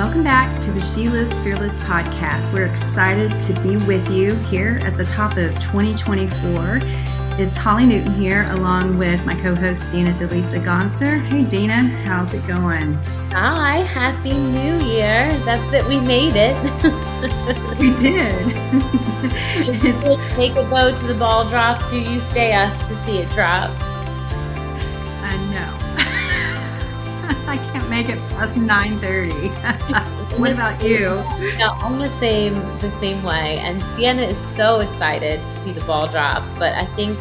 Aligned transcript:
Welcome 0.00 0.24
back 0.24 0.62
to 0.62 0.72
the 0.72 0.80
She 0.80 1.10
Lives 1.10 1.38
Fearless 1.40 1.76
podcast. 1.76 2.50
We're 2.54 2.64
excited 2.64 3.38
to 3.38 3.60
be 3.60 3.76
with 3.76 4.10
you 4.10 4.34
here 4.34 4.80
at 4.82 4.96
the 4.96 5.04
top 5.04 5.36
of 5.36 5.52
2024. 5.60 6.80
It's 7.38 7.54
Holly 7.54 7.84
Newton 7.84 8.14
here, 8.14 8.44
along 8.44 8.96
with 8.96 9.22
my 9.26 9.34
co 9.34 9.54
host, 9.54 9.84
Dina 9.90 10.14
Deleasa-Gonsar. 10.14 11.22
Hey, 11.26 11.44
Dana, 11.44 11.82
how's 11.82 12.32
it 12.32 12.46
going? 12.46 12.94
Hi, 13.34 13.80
Happy 13.80 14.32
New 14.32 14.82
Year. 14.86 15.38
That's 15.44 15.70
it, 15.74 15.86
we 15.86 16.00
made 16.00 16.32
it. 16.34 16.56
we 17.78 17.94
did. 17.94 18.48
Did 19.62 19.84
you 19.84 20.28
take 20.30 20.52
a 20.52 20.66
though 20.70 20.94
to 20.94 21.06
the 21.06 21.14
ball 21.14 21.46
drop? 21.46 21.90
Do 21.90 22.00
you 22.00 22.20
stay 22.20 22.54
up 22.54 22.74
to 22.78 22.94
see 22.94 23.18
it 23.18 23.28
drop? 23.32 23.89
Make 27.90 28.08
it 28.08 28.18
past 28.30 28.54
9.30. 28.54 29.50
what 30.38 30.52
about 30.52 30.82
you? 30.82 31.06
No, 31.58 31.72
I'm 31.80 31.98
the 31.98 32.08
same 32.08 32.54
the 32.78 32.90
same 32.90 33.22
way. 33.22 33.58
And 33.58 33.82
Sienna 33.82 34.22
is 34.22 34.38
so 34.38 34.78
excited 34.78 35.44
to 35.44 35.60
see 35.60 35.72
the 35.72 35.80
ball 35.82 36.06
drop. 36.08 36.42
But 36.58 36.74
I 36.74 36.86
think 36.94 37.18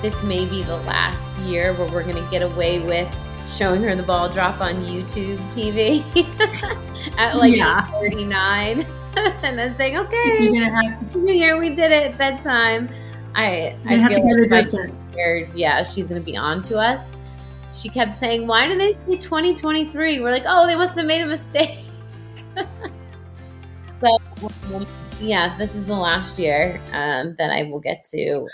this 0.00 0.22
may 0.22 0.46
be 0.46 0.62
the 0.62 0.76
last 0.78 1.38
year 1.40 1.74
where 1.74 1.90
we're 1.90 2.04
gonna 2.04 2.28
get 2.30 2.42
away 2.42 2.80
with 2.80 3.12
showing 3.46 3.82
her 3.82 3.94
the 3.94 4.02
ball 4.02 4.28
drop 4.28 4.60
on 4.60 4.76
YouTube 4.76 5.38
TV 5.50 6.02
at 7.18 7.36
like 7.36 7.56
yeah. 7.56 7.86
39 7.90 8.86
and 9.16 9.58
then 9.58 9.76
saying, 9.76 9.98
okay, 9.98 10.38
you're 10.40 10.52
gonna 10.52 10.82
have 10.82 11.12
to- 11.12 11.26
here 11.26 11.58
we 11.58 11.70
did 11.70 11.90
it, 11.90 12.16
bedtime. 12.16 12.88
I, 13.34 13.76
I 13.86 13.94
have 13.94 14.12
to 14.12 14.20
go 14.20 14.40
the 14.40 14.46
distance. 14.46 15.08
Scared, 15.08 15.50
yeah, 15.54 15.82
she's 15.82 16.06
gonna 16.06 16.20
be 16.20 16.36
on 16.36 16.62
to 16.62 16.76
us. 16.76 17.10
She 17.72 17.88
kept 17.88 18.14
saying, 18.14 18.46
Why 18.46 18.68
do 18.68 18.76
they 18.76 18.92
say 18.92 19.16
2023? 19.16 20.20
We're 20.20 20.30
like, 20.30 20.44
oh, 20.46 20.66
they 20.66 20.76
must 20.76 20.96
have 20.98 21.06
made 21.06 21.22
a 21.22 21.26
mistake. 21.26 21.78
so 24.02 24.18
yeah, 25.20 25.56
this 25.58 25.74
is 25.74 25.84
the 25.86 25.94
last 25.94 26.38
year 26.38 26.80
um, 26.92 27.34
that 27.38 27.50
I 27.50 27.62
will 27.64 27.80
get 27.80 28.04
to 28.10 28.46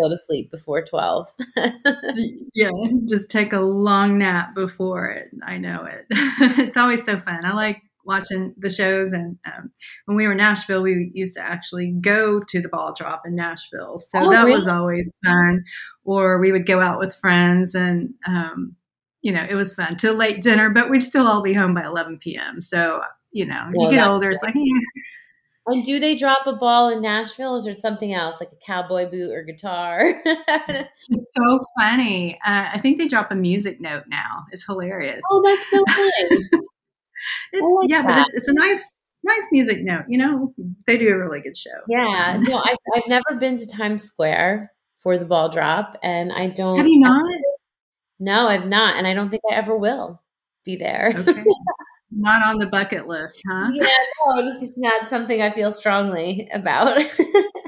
go 0.00 0.08
to 0.08 0.16
sleep 0.16 0.50
before 0.50 0.82
12. 0.82 1.26
yeah, 2.54 2.70
just 3.08 3.30
take 3.30 3.52
a 3.52 3.60
long 3.60 4.18
nap 4.18 4.54
before 4.54 5.06
it. 5.06 5.30
I 5.44 5.58
know 5.58 5.84
it. 5.84 6.06
it's 6.10 6.76
always 6.76 7.04
so 7.04 7.18
fun. 7.18 7.40
I 7.44 7.54
like 7.54 7.82
watching 8.06 8.54
the 8.56 8.70
shows. 8.70 9.12
And 9.12 9.38
um, 9.46 9.70
when 10.06 10.16
we 10.16 10.26
were 10.26 10.32
in 10.32 10.38
Nashville, 10.38 10.82
we 10.82 11.10
used 11.12 11.36
to 11.36 11.42
actually 11.42 11.92
go 12.00 12.40
to 12.40 12.60
the 12.60 12.68
ball 12.68 12.94
drop 12.94 13.22
in 13.26 13.34
Nashville. 13.34 13.98
So 13.98 14.20
oh, 14.20 14.30
that 14.30 14.44
really? 14.44 14.56
was 14.56 14.68
always 14.68 15.18
fun. 15.24 15.64
Or 16.04 16.38
we 16.40 16.52
would 16.52 16.66
go 16.66 16.80
out 16.80 16.98
with 16.98 17.14
friends 17.14 17.74
and, 17.74 18.14
um, 18.26 18.76
you 19.22 19.32
know, 19.32 19.44
it 19.48 19.54
was 19.54 19.74
fun 19.74 19.96
till 19.96 20.14
late 20.14 20.40
dinner, 20.40 20.70
but 20.70 20.88
we'd 20.88 21.00
still 21.00 21.26
all 21.26 21.42
be 21.42 21.52
home 21.52 21.74
by 21.74 21.84
11 21.84 22.18
p.m. 22.18 22.60
So, 22.60 23.00
you 23.32 23.44
know, 23.44 23.68
well, 23.74 23.90
you 23.90 23.96
get 23.96 24.06
older, 24.06 24.30
it's 24.30 24.42
like, 24.42 24.54
yeah. 24.54 24.80
And 25.68 25.82
do 25.82 25.98
they 25.98 26.14
drop 26.14 26.46
a 26.46 26.54
ball 26.54 26.90
in 26.90 27.02
Nashville? 27.02 27.56
Is 27.56 27.64
there 27.64 27.74
something 27.74 28.14
else 28.14 28.36
like 28.38 28.52
a 28.52 28.56
cowboy 28.64 29.10
boot 29.10 29.32
or 29.32 29.42
guitar? 29.42 30.00
it's 30.24 31.34
so 31.34 31.58
funny. 31.76 32.38
Uh, 32.46 32.68
I 32.72 32.78
think 32.78 32.98
they 32.98 33.08
drop 33.08 33.32
a 33.32 33.34
music 33.34 33.80
note 33.80 34.04
now. 34.06 34.44
It's 34.52 34.64
hilarious. 34.64 35.22
Oh, 35.28 35.42
that's 35.44 35.68
so 35.68 35.84
funny. 35.88 36.48
It's 37.52 37.74
like 37.82 37.90
yeah, 37.90 38.02
that. 38.02 38.08
but 38.08 38.26
it's, 38.26 38.36
it's 38.36 38.48
a 38.48 38.54
nice 38.54 39.00
nice 39.24 39.46
music 39.52 39.78
note. 39.82 40.04
You 40.08 40.18
know, 40.18 40.54
they 40.86 40.96
do 40.96 41.08
a 41.08 41.18
really 41.18 41.40
good 41.40 41.56
show. 41.56 41.70
Yeah, 41.88 42.38
no, 42.40 42.58
I've, 42.58 42.76
I've 42.94 43.08
never 43.08 43.38
been 43.38 43.56
to 43.58 43.66
Times 43.66 44.04
Square 44.04 44.72
for 45.02 45.18
the 45.18 45.24
ball 45.24 45.48
drop, 45.48 45.98
and 46.02 46.32
I 46.32 46.48
don't. 46.48 46.78
Have 46.78 46.86
you 46.86 47.00
not? 47.00 47.24
no, 48.18 48.48
I've 48.48 48.66
not, 48.66 48.96
and 48.96 49.06
I 49.06 49.14
don't 49.14 49.28
think 49.28 49.42
I 49.50 49.54
ever 49.54 49.76
will 49.76 50.22
be 50.64 50.76
there. 50.76 51.12
Okay. 51.16 51.44
not 52.10 52.42
on 52.42 52.58
the 52.58 52.66
bucket 52.66 53.06
list, 53.06 53.42
huh? 53.48 53.70
Yeah, 53.72 53.84
no, 53.84 54.46
it's 54.46 54.60
just 54.60 54.72
not 54.76 55.08
something 55.08 55.42
I 55.42 55.50
feel 55.50 55.70
strongly 55.70 56.48
about. 56.52 57.02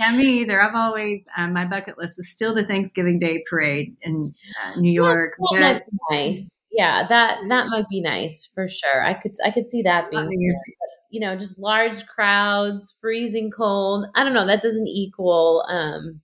yeah, 0.00 0.16
me 0.16 0.40
either. 0.40 0.60
I've 0.60 0.74
always 0.74 1.28
um, 1.36 1.52
my 1.52 1.66
bucket 1.66 1.98
list 1.98 2.18
is 2.18 2.32
still 2.32 2.54
the 2.54 2.64
Thanksgiving 2.64 3.18
Day 3.18 3.44
parade 3.48 3.94
in 4.00 4.32
uh, 4.64 4.80
New 4.80 4.90
York. 4.90 5.34
That's, 5.52 5.84
nice. 6.10 6.62
Yeah, 6.72 7.06
that 7.08 7.40
that 7.48 7.66
might 7.68 7.88
be 7.90 8.00
nice 8.00 8.48
for 8.54 8.66
sure. 8.66 9.04
I 9.04 9.14
could 9.14 9.32
I 9.44 9.50
could 9.50 9.68
see 9.70 9.82
that 9.82 10.10
being. 10.10 10.52
You 11.10 11.20
know, 11.20 11.36
just 11.36 11.58
large 11.58 12.06
crowds, 12.06 12.96
freezing 13.00 13.50
cold. 13.50 14.06
I 14.14 14.24
don't 14.24 14.32
know. 14.32 14.46
That 14.46 14.62
doesn't 14.62 14.88
equal. 14.88 15.66
um 15.68 16.22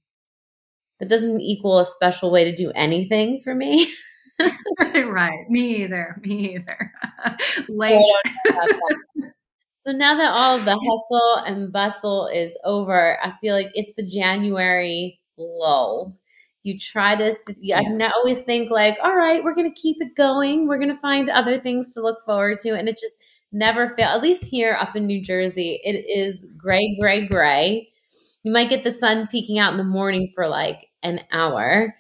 That 1.01 1.09
doesn't 1.11 1.41
equal 1.41 1.81
a 1.81 1.85
special 1.85 2.31
way 2.31 2.45
to 2.45 2.55
do 2.55 2.73
anything 2.75 3.43
for 3.43 3.55
me. 3.55 3.93
right. 4.95 5.51
Me 5.51 5.83
either. 5.83 6.21
Me 6.25 6.55
either. 6.55 6.93
Late. 7.69 8.01
So 9.87 9.93
now 9.93 10.17
that 10.17 10.33
all 10.33 10.59
the 10.59 10.73
hustle 10.73 11.37
and 11.47 11.73
bustle 11.73 12.27
is 12.27 12.51
over, 12.65 13.17
I 13.23 13.35
feel 13.41 13.55
like 13.55 13.71
it's 13.75 13.93
the 13.95 14.05
January 14.05 15.21
lull. 15.39 16.19
You 16.65 16.77
try 16.77 17.15
to, 17.15 17.37
yeah. 17.61 17.81
I 17.81 18.11
always 18.17 18.41
think 18.41 18.69
like, 18.69 18.99
all 19.01 19.15
right, 19.15 19.45
we're 19.45 19.55
going 19.55 19.73
to 19.73 19.81
keep 19.81 19.99
it 20.01 20.17
going. 20.17 20.67
We're 20.67 20.81
going 20.81 20.89
to 20.89 20.97
find 20.97 21.31
other 21.31 21.57
things 21.57 21.95
to 21.95 22.01
look 22.01 22.19
forward 22.25 22.59
to. 22.61 22.71
And 22.71 22.89
it 22.89 22.99
just 23.01 23.13
never 23.53 23.87
fail. 23.87 24.09
At 24.09 24.23
least 24.23 24.47
here 24.47 24.77
up 24.81 24.97
in 24.97 25.07
New 25.07 25.23
Jersey, 25.23 25.79
it 25.85 26.05
is 26.09 26.49
gray, 26.57 26.97
gray, 27.01 27.29
gray. 27.29 27.89
You 28.43 28.51
might 28.51 28.69
get 28.69 28.83
the 28.83 28.91
sun 28.91 29.29
peeking 29.29 29.61
out 29.61 29.71
in 29.71 29.79
the 29.79 29.85
morning 29.85 30.33
for 30.35 30.49
like 30.49 30.89
an 31.05 31.21
hour 31.31 31.95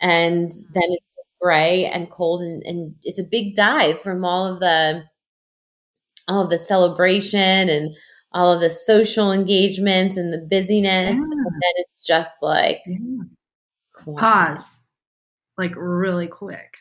and 0.00 0.50
then 0.50 0.82
it's 0.88 1.14
just 1.14 1.30
gray 1.40 1.84
and 1.84 2.10
cold 2.10 2.40
and, 2.40 2.62
and 2.64 2.94
it's 3.04 3.20
a 3.20 3.24
big 3.24 3.54
dive 3.54 4.00
from 4.00 4.24
all 4.24 4.52
of 4.52 4.58
the 4.58 5.04
all 6.30 6.42
of 6.42 6.50
the 6.50 6.58
celebration 6.58 7.68
and 7.68 7.94
all 8.32 8.52
of 8.52 8.60
the 8.60 8.70
social 8.70 9.32
engagements 9.32 10.16
and 10.16 10.32
the 10.32 10.46
busyness 10.50 11.18
yeah. 11.18 11.22
and 11.22 11.46
then 11.46 11.72
it's 11.76 12.00
just 12.06 12.30
like 12.42 12.80
yeah. 12.86 14.14
pause 14.16 14.78
like 15.58 15.74
really 15.76 16.28
quick 16.28 16.76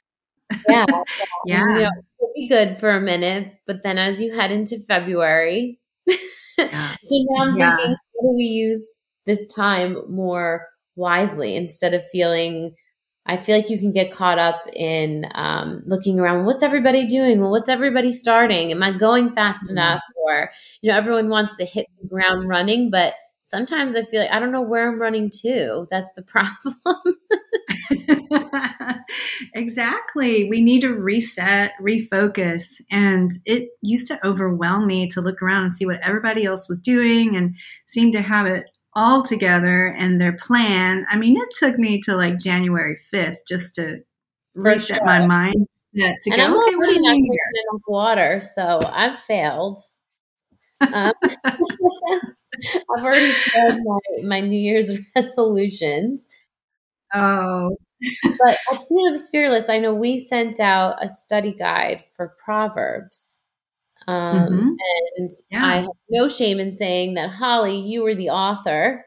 yeah 0.68 0.86
yeah 1.48 1.60
you 1.74 1.80
know, 1.84 1.90
it'll 2.20 2.32
be 2.36 2.48
good 2.48 2.78
for 2.78 2.92
a 2.92 3.02
minute 3.02 3.54
but 3.66 3.82
then 3.84 3.98
as 3.98 4.22
you 4.22 4.32
head 4.32 4.52
into 4.52 4.78
february 4.88 5.80
yeah. 6.58 6.96
so 7.00 7.26
now 7.30 7.44
i'm 7.44 7.58
thinking 7.58 7.96
how 7.96 8.22
do 8.22 8.36
we 8.36 8.44
use 8.44 8.98
this 9.26 9.48
time 9.48 9.98
more 10.08 10.68
wisely 10.96 11.56
instead 11.56 11.94
of 11.94 12.04
feeling 12.12 12.74
I 13.30 13.38
feel 13.38 13.56
like 13.56 13.70
you 13.70 13.78
can 13.78 13.92
get 13.92 14.12
caught 14.12 14.40
up 14.40 14.64
in 14.74 15.26
um, 15.36 15.84
looking 15.86 16.20
around. 16.20 16.46
What's 16.46 16.64
everybody 16.64 17.06
doing? 17.06 17.40
Well, 17.40 17.52
what's 17.52 17.70
everybody 17.70 18.12
starting? 18.12 18.72
Am 18.72 18.82
I 18.82 18.92
going 18.92 19.36
fast 19.36 19.66
mm-hmm. 19.66 19.78
enough? 19.78 20.02
Or 20.26 20.50
you 20.82 20.90
know, 20.90 20.98
everyone 20.98 21.30
wants 21.30 21.56
to 21.58 21.66
hit 21.66 21.86
the 22.02 22.08
ground 22.08 22.50
running, 22.50 22.90
but 22.90 23.14
sometimes 23.42 23.96
I 23.96 24.04
feel 24.06 24.22
like 24.22 24.32
I 24.32 24.40
don't 24.40 24.52
know 24.52 24.64
where 24.64 24.92
I'm 24.92 25.00
running 25.00 25.30
to. 25.44 25.86
That's 25.92 26.12
the 26.14 26.24
problem. 26.24 26.76
exactly. 29.54 30.50
We 30.50 30.62
need 30.62 30.82
to 30.82 30.96
reset, 30.96 31.74
refocus. 31.80 32.64
And 32.90 33.30
it 33.46 33.70
used 33.84 34.08
to 34.08 34.28
overwhelm 34.28 34.88
me 34.88 35.08
to 35.10 35.22
look 35.22 35.44
around 35.44 35.66
and 35.66 35.78
see 35.78 35.86
what 35.86 36.00
everybody 36.02 36.46
else 36.46 36.68
was 36.68 36.80
doing 36.80 37.36
and 37.36 37.56
seem 37.86 38.12
to 38.14 38.24
have 38.24 38.48
it 38.48 38.66
all 39.00 39.24
together 39.24 39.96
and 39.98 40.20
their 40.20 40.34
plan. 40.34 41.06
I 41.10 41.18
mean, 41.18 41.38
it 41.38 41.50
took 41.58 41.80
me 41.80 42.02
to 42.02 42.16
like 42.16 42.38
January 42.38 42.98
5th 43.14 43.38
just 43.48 43.76
to 43.76 44.00
For 44.54 44.64
reset 44.64 44.98
sure. 44.98 45.06
my 45.06 45.26
mind 45.26 45.68
to 45.96 46.02
and 46.04 46.36
go, 46.36 46.44
I'm 46.44 46.54
okay, 46.54 46.76
not 47.00 47.16
enough 47.16 47.82
water, 47.88 48.42
so 48.42 48.82
I've 48.92 49.18
failed. 49.18 49.80
Um, 50.82 51.14
I've 51.24 53.04
already 53.04 53.32
failed 53.32 53.80
my, 53.86 54.24
my 54.24 54.42
New 54.42 54.60
Year's 54.60 55.00
resolutions. 55.16 56.28
Oh. 57.14 57.76
but 58.24 58.58
at 58.72 58.86
Fearless, 59.32 59.70
I 59.70 59.78
know 59.80 59.94
we 59.96 60.18
sent 60.18 60.60
out 60.60 61.02
a 61.02 61.08
study 61.08 61.54
guide 61.54 62.04
for 62.18 62.36
Proverbs. 62.44 63.29
Um, 64.08 64.48
mm-hmm. 64.48 64.70
And 65.18 65.32
yeah. 65.52 65.66
I 65.66 65.76
have 65.82 65.90
no 66.10 66.28
shame 66.28 66.60
in 66.60 66.76
saying 66.76 67.16
that, 67.16 67.30
Holly, 67.30 67.78
you 67.78 68.04
were 68.04 68.16
the 68.16 68.30
author 68.30 69.06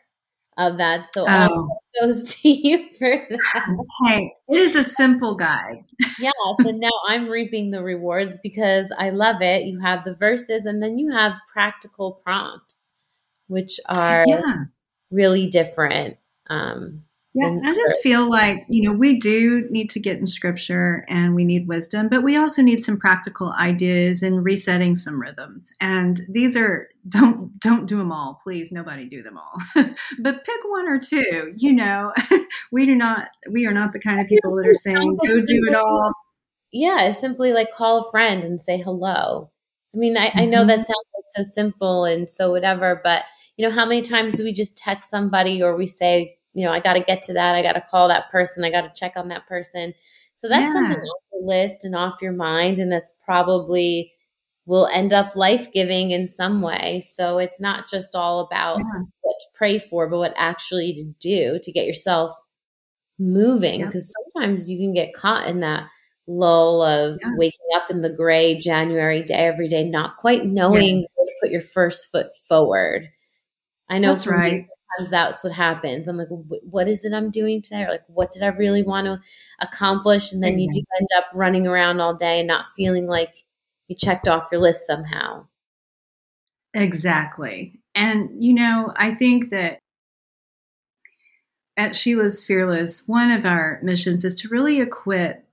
of 0.59 0.79
that. 0.79 1.06
So 1.06 1.25
oh. 1.27 1.69
goes 2.00 2.35
to 2.37 2.49
you 2.49 2.89
for 2.99 3.27
that. 3.29 3.77
Hey, 4.06 4.33
it 4.49 4.56
is 4.56 4.75
a 4.75 4.85
simple 4.85 5.35
guide. 5.35 5.85
yes. 6.19 6.33
And 6.59 6.81
now 6.81 6.91
I'm 7.09 7.29
reaping 7.29 7.71
the 7.71 7.83
rewards 7.83 8.39
because 8.43 8.93
I 8.99 9.11
love 9.11 9.41
it. 9.41 9.65
You 9.65 9.81
have 9.81 10.05
the 10.05 10.15
verses 10.15 10.67
and 10.67 10.83
then 10.83 10.99
you 10.99 11.11
have 11.11 11.35
practical 11.53 12.21
prompts, 12.25 12.93
which 13.49 13.81
are 13.89 14.25
yeah. 14.27 14.65
really 15.11 15.47
different. 15.49 16.17
Um, 16.49 17.03
yeah, 17.34 17.58
I 17.64 17.75
just 17.75 18.02
feel 18.02 18.29
like, 18.29 18.67
you 18.69 18.87
know, 18.87 18.96
we 18.96 19.19
do 19.19 19.67
need 19.70 19.88
to 19.90 20.00
get 20.00 20.19
in 20.19 20.26
scripture 20.26 21.06
and 21.08 21.34
we 21.34 21.44
need 21.44 21.67
wisdom, 21.67 22.11
but 22.11 22.23
we 22.23 22.37
also 22.37 22.61
need 22.61 22.84
some 22.84 22.99
practical 22.99 23.55
ideas 23.58 24.23
and 24.23 24.44
resetting 24.44 24.94
some 24.94 25.19
rhythms. 25.19 25.73
And 25.81 26.20
these 26.29 26.56
are 26.58 26.88
don't 27.08 27.58
don't 27.58 27.87
do 27.87 27.96
them 27.96 28.12
all, 28.12 28.38
please. 28.44 28.70
Nobody 28.70 29.08
do 29.08 29.23
them 29.23 29.38
all. 29.38 29.58
but 30.20 30.44
pick 30.44 30.61
one 30.69 30.88
or 30.88 30.99
two, 30.99 31.55
you 31.56 31.73
know. 31.73 32.12
we 32.73 32.84
do 32.84 32.94
not 32.94 33.29
we 33.50 33.67
are 33.67 33.73
not 33.73 33.94
the 33.94 34.00
kind 34.00 34.20
of 34.20 34.26
people 34.26 34.55
that 34.56 34.69
are 34.69 34.75
saying 34.75 35.17
go 35.26 35.40
do 35.40 35.67
it 35.69 35.75
all. 35.75 36.12
Yeah, 36.70 37.12
simply 37.12 37.52
like 37.55 37.73
call 37.73 38.06
a 38.06 38.11
friend 38.11 38.44
and 38.44 38.61
say 38.61 38.76
hello. 38.76 39.50
I 39.94 39.99
mean, 39.99 40.19
I, 40.19 40.32
I 40.34 40.44
know 40.44 40.58
mm-hmm. 40.58 40.69
that 40.69 40.76
sounds 40.76 41.08
like 41.14 41.25
so 41.37 41.43
simple 41.43 42.05
and 42.05 42.29
so 42.29 42.50
whatever, 42.50 43.00
but 43.02 43.25
you 43.56 43.67
know, 43.67 43.75
how 43.75 43.87
many 43.87 44.02
times 44.02 44.37
do 44.37 44.44
we 44.44 44.52
just 44.52 44.76
text 44.76 45.11
somebody 45.11 45.62
or 45.62 45.76
we 45.76 45.87
say, 45.87 46.37
you 46.54 46.64
know, 46.64 46.72
I 46.72 46.81
got 46.81 46.94
to 46.94 47.00
get 47.00 47.22
to 47.25 47.32
that. 47.34 47.54
I 47.54 47.62
got 47.62 47.72
to 47.72 47.84
call 47.90 48.08
that 48.08 48.31
person. 48.31 48.64
I 48.64 48.70
got 48.70 48.82
to 48.82 48.93
check 48.94 49.14
on 49.16 49.28
that 49.28 49.46
person. 49.46 49.94
So 50.34 50.49
that's 50.49 50.62
yeah. 50.62 50.72
something 50.72 51.00
off 51.00 51.22
the 51.32 51.46
list 51.46 51.84
and 51.84 51.94
off 51.94 52.22
your 52.22 52.32
mind. 52.32 52.78
And 52.78 52.90
that's 52.90 53.12
probably 53.25 54.12
will 54.66 54.87
end 54.93 55.12
up 55.12 55.34
life 55.34 55.72
giving 55.72 56.12
in 56.12 56.28
some 56.28 56.62
way. 56.62 57.02
So 57.06 57.38
it's 57.38 57.60
not 57.60 57.88
just 57.88 58.14
all 58.14 58.40
about 58.40 58.78
yeah. 58.78 59.02
what 59.20 59.34
to 59.40 59.46
pray 59.56 59.78
for, 59.78 60.08
but 60.08 60.19
what 60.19 60.34
actually 60.37 60.94
to 60.94 61.04
do 61.20 61.58
to 61.62 61.72
get 61.72 61.87
yourself 61.87 62.32
moving. 63.19 63.84
Because 63.84 64.12
yeah. 64.16 64.43
sometimes 64.43 64.70
you 64.70 64.78
can 64.78 64.94
get 64.94 65.14
caught 65.14 65.48
in 65.48 65.60
that 65.60 65.88
lull 66.28 66.82
of 66.82 67.19
yeah. 67.20 67.31
waking 67.37 67.66
up 67.75 67.90
in 67.90 68.02
the 68.02 68.14
gray 68.14 68.58
January 68.58 69.22
day 69.22 69.34
every 69.34 69.69
day, 69.69 69.84
not 69.84 70.16
quite 70.16 70.44
knowing 70.44 71.00
yes. 71.00 71.14
where 71.16 71.26
to 71.26 71.32
put 71.43 71.50
your 71.50 71.62
first 71.62 72.10
foot 72.12 72.28
forward. 72.48 73.08
I 73.88 73.98
know 73.98 74.08
that's 74.08 74.26
right. 74.26 74.66
That's 75.11 75.43
what 75.43 75.53
happens. 75.53 76.09
I'm 76.09 76.17
like, 76.17 76.29
what 76.29 76.89
is 76.89 77.05
it 77.05 77.12
I'm 77.12 77.31
doing 77.31 77.62
today? 77.62 77.83
Or 77.83 77.91
like, 77.91 78.05
what 78.06 78.33
did 78.33 78.43
I 78.43 78.49
really 78.49 78.83
want 78.83 79.06
to 79.06 79.21
accomplish? 79.61 80.33
And 80.33 80.43
then 80.43 80.59
you 80.59 80.69
do 80.73 80.81
mm-hmm. 80.81 81.03
end 81.03 81.09
up 81.17 81.25
running 81.35 81.67
around 81.67 82.00
all 82.00 82.15
day 82.15 82.39
and 82.39 82.49
not 82.49 82.67
feeling 82.77 83.06
like 83.06 83.35
you 83.89 83.97
checked 83.97 84.29
off 84.29 84.49
your 84.53 84.61
list 84.61 84.87
somehow. 84.87 85.47
Exactly. 86.75 87.81
And, 87.94 88.43
you 88.43 88.55
know, 88.55 88.93
I 88.97 89.12
think 89.12 89.50
that 89.50 89.79
at 91.77 91.97
She 91.97 92.15
Lives 92.15 92.43
Fearless, 92.43 93.06
one 93.06 93.31
of 93.31 93.44
our 93.44 93.81
missions 93.83 94.25
is 94.25 94.35
to 94.37 94.49
really 94.49 94.81
equip 94.81 95.44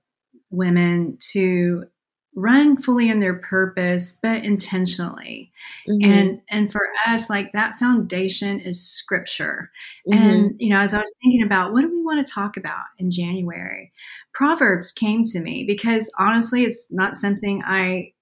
women 0.50 1.16
to 1.32 1.86
run 2.36 2.80
fully 2.80 3.08
in 3.08 3.18
their 3.18 3.34
purpose 3.34 4.18
but 4.22 4.44
intentionally 4.44 5.52
mm-hmm. 5.88 6.10
and 6.10 6.40
and 6.48 6.70
for 6.70 6.88
us 7.08 7.28
like 7.28 7.50
that 7.52 7.78
foundation 7.78 8.60
is 8.60 8.88
scripture 8.88 9.70
mm-hmm. 10.08 10.22
and 10.22 10.54
you 10.58 10.70
know 10.70 10.78
as 10.78 10.94
i 10.94 10.98
was 10.98 11.14
thinking 11.22 11.42
about 11.42 11.72
what 11.72 11.80
do 11.80 11.88
we 11.88 12.02
want 12.02 12.24
to 12.24 12.32
talk 12.32 12.56
about 12.56 12.84
in 12.98 13.10
january 13.10 13.92
proverbs 14.32 14.92
came 14.92 15.24
to 15.24 15.40
me 15.40 15.64
because 15.66 16.08
honestly 16.18 16.62
it's 16.62 16.86
not 16.90 17.16
something 17.16 17.62
i 17.64 18.12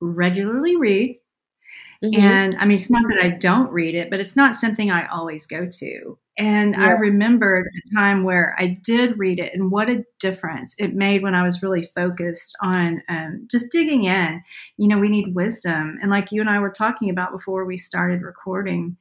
regularly 0.00 0.76
read 0.76 1.18
mm-hmm. 2.02 2.20
and 2.20 2.56
i 2.58 2.64
mean 2.64 2.76
it's 2.76 2.90
not 2.90 3.02
that 3.10 3.22
i 3.22 3.28
don't 3.28 3.70
read 3.70 3.94
it 3.94 4.08
but 4.08 4.18
it's 4.18 4.34
not 4.34 4.56
something 4.56 4.90
i 4.90 5.06
always 5.08 5.46
go 5.46 5.66
to 5.66 6.16
and 6.38 6.72
yeah. 6.72 6.86
I 6.86 6.90
remembered 6.92 7.66
a 7.66 7.94
time 7.94 8.24
where 8.24 8.56
I 8.58 8.74
did 8.82 9.18
read 9.18 9.38
it 9.38 9.52
and 9.52 9.70
what 9.70 9.90
a 9.90 10.04
difference 10.18 10.74
it 10.78 10.94
made 10.94 11.22
when 11.22 11.34
I 11.34 11.44
was 11.44 11.62
really 11.62 11.84
focused 11.94 12.56
on 12.62 13.02
um, 13.08 13.46
just 13.50 13.70
digging 13.70 14.04
in. 14.04 14.42
You 14.78 14.88
know, 14.88 14.98
we 14.98 15.08
need 15.08 15.34
wisdom. 15.34 15.98
And 16.00 16.10
like 16.10 16.32
you 16.32 16.40
and 16.40 16.48
I 16.48 16.58
were 16.58 16.70
talking 16.70 17.10
about 17.10 17.32
before 17.32 17.66
we 17.66 17.76
started 17.76 18.22
recording, 18.22 18.96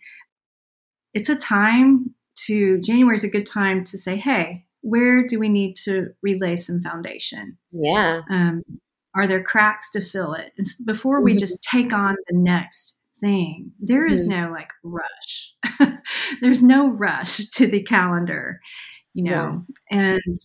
it's 1.13 1.29
a 1.29 1.35
time 1.35 2.13
to, 2.47 2.79
January 2.81 3.15
is 3.15 3.23
a 3.23 3.29
good 3.29 3.45
time 3.45 3.85
to 3.85 3.97
say, 3.97 4.17
hey, 4.17 4.65
where 4.81 5.25
do 5.25 5.39
we 5.39 5.47
need 5.47 5.75
to 5.83 6.09
relay 6.21 6.57
some 6.57 6.81
foundation? 6.81 7.57
Yeah. 7.71 8.21
Um, 8.29 8.63
are 9.15 9.27
there 9.27 9.43
cracks 9.43 9.89
to 9.91 10.01
fill 10.01 10.33
it? 10.33 10.51
And 10.57 10.67
before 10.85 11.21
we 11.21 11.31
mm-hmm. 11.31 11.39
just 11.39 11.63
take 11.63 11.93
on 11.93 12.15
the 12.27 12.37
next 12.37 13.01
thing. 13.21 13.71
There 13.79 14.05
is 14.05 14.27
mm-hmm. 14.27 14.47
no 14.47 14.51
like 14.51 14.71
rush. 14.83 15.53
There's 16.41 16.63
no 16.63 16.89
rush 16.89 17.37
to 17.37 17.67
the 17.67 17.81
calendar, 17.81 18.61
you 19.13 19.23
know. 19.23 19.47
Yes. 19.47 19.71
And 19.89 20.35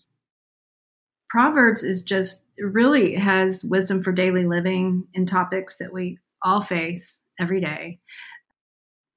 Proverbs 1.28 1.82
is 1.82 2.02
just 2.02 2.44
really 2.58 3.14
has 3.14 3.64
wisdom 3.64 4.02
for 4.02 4.12
daily 4.12 4.46
living 4.46 5.06
in 5.14 5.26
topics 5.26 5.76
that 5.78 5.92
we 5.92 6.18
all 6.42 6.62
face 6.62 7.22
every 7.38 7.60
day 7.60 7.98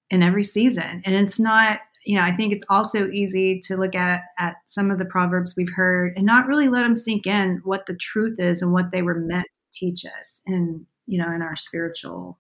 in 0.10 0.24
every 0.24 0.44
season. 0.44 1.02
And 1.06 1.16
it's 1.16 1.40
not, 1.40 1.80
you 2.06 2.18
know, 2.18 2.24
I 2.24 2.36
think 2.36 2.54
it's 2.54 2.66
also 2.70 3.08
easy 3.10 3.60
to 3.66 3.78
look 3.78 3.96
at 3.96 4.22
at 4.40 4.56
some 4.66 4.92
of 4.92 4.98
the 4.98 5.06
proverbs 5.06 5.54
we've 5.56 5.74
heard 5.74 6.14
and 6.16 6.26
not 6.26 6.48
really 6.48 6.68
let 6.68 6.82
them 6.82 6.96
sink 6.96 7.28
in 7.28 7.62
what 7.64 7.86
the 7.86 7.96
truth 7.96 8.40
is 8.40 8.62
and 8.62 8.74
what 8.74 8.92
they 8.92 9.02
were 9.02 9.20
meant 9.20 9.46
to 9.54 9.80
teach 9.80 10.06
us 10.06 10.42
in, 10.46 10.86
you 11.06 11.22
know, 11.22 11.32
in 11.32 11.42
our 11.42 11.56
spiritual 11.56 12.40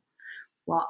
walk. 0.65 0.89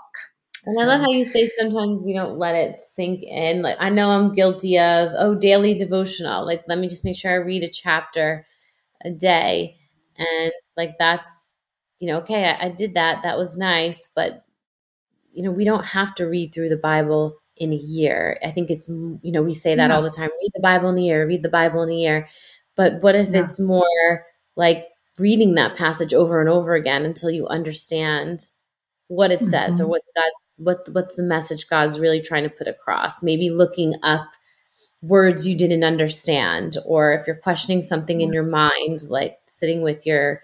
And 0.65 0.75
so. 0.75 0.81
I 0.81 0.85
love 0.85 1.01
how 1.01 1.11
you 1.11 1.25
say 1.25 1.47
sometimes 1.47 2.03
we 2.03 2.13
don't 2.13 2.37
let 2.37 2.55
it 2.55 2.81
sink 2.81 3.23
in. 3.23 3.61
Like 3.61 3.77
I 3.79 3.89
know 3.89 4.09
I'm 4.09 4.33
guilty 4.33 4.77
of 4.77 5.11
oh 5.17 5.35
daily 5.35 5.73
devotional. 5.73 6.45
Like 6.45 6.63
let 6.67 6.79
me 6.79 6.87
just 6.87 7.05
make 7.05 7.15
sure 7.15 7.31
I 7.31 7.35
read 7.35 7.63
a 7.63 7.69
chapter 7.69 8.45
a 9.03 9.09
day, 9.09 9.77
and 10.17 10.51
like 10.75 10.97
that's 10.99 11.51
you 11.99 12.07
know 12.07 12.19
okay 12.19 12.49
I, 12.49 12.67
I 12.67 12.69
did 12.69 12.95
that 12.95 13.23
that 13.23 13.37
was 13.37 13.57
nice, 13.57 14.09
but 14.13 14.43
you 15.31 15.43
know 15.43 15.51
we 15.51 15.63
don't 15.63 15.85
have 15.85 16.13
to 16.15 16.25
read 16.25 16.53
through 16.53 16.69
the 16.69 16.77
Bible 16.77 17.37
in 17.55 17.71
a 17.71 17.77
year. 17.77 18.37
I 18.43 18.51
think 18.51 18.69
it's 18.69 18.89
you 18.89 19.19
know 19.31 19.43
we 19.43 19.53
say 19.53 19.75
that 19.75 19.89
yeah. 19.89 19.95
all 19.95 20.01
the 20.01 20.09
time. 20.09 20.29
Read 20.41 20.51
the 20.53 20.61
Bible 20.61 20.89
in 20.89 20.97
a 20.97 21.01
year. 21.01 21.25
Read 21.25 21.43
the 21.43 21.49
Bible 21.49 21.83
in 21.83 21.89
a 21.89 21.95
year. 21.95 22.27
But 22.75 23.01
what 23.01 23.15
if 23.15 23.29
yeah. 23.29 23.43
it's 23.43 23.59
more 23.59 24.25
like 24.55 24.87
reading 25.17 25.55
that 25.55 25.77
passage 25.77 26.13
over 26.13 26.39
and 26.39 26.49
over 26.49 26.75
again 26.75 27.05
until 27.05 27.29
you 27.29 27.47
understand 27.47 28.43
what 29.07 29.31
it 29.31 29.43
says 29.43 29.75
mm-hmm. 29.75 29.83
or 29.83 29.87
what 29.87 30.01
God 30.15 30.29
what 30.59 30.87
what's 30.91 31.15
the 31.15 31.23
message 31.23 31.67
God's 31.67 31.99
really 31.99 32.21
trying 32.21 32.43
to 32.43 32.49
put 32.49 32.67
across. 32.67 33.23
Maybe 33.23 33.49
looking 33.49 33.93
up 34.03 34.27
words 35.01 35.47
you 35.47 35.55
didn't 35.55 35.83
understand 35.83 36.75
or 36.85 37.13
if 37.13 37.25
you're 37.25 37.35
questioning 37.37 37.81
something 37.81 38.19
in 38.19 38.33
your 38.33 38.43
mind 38.43 39.01
like 39.09 39.37
sitting 39.47 39.81
with 39.81 40.05
your 40.05 40.41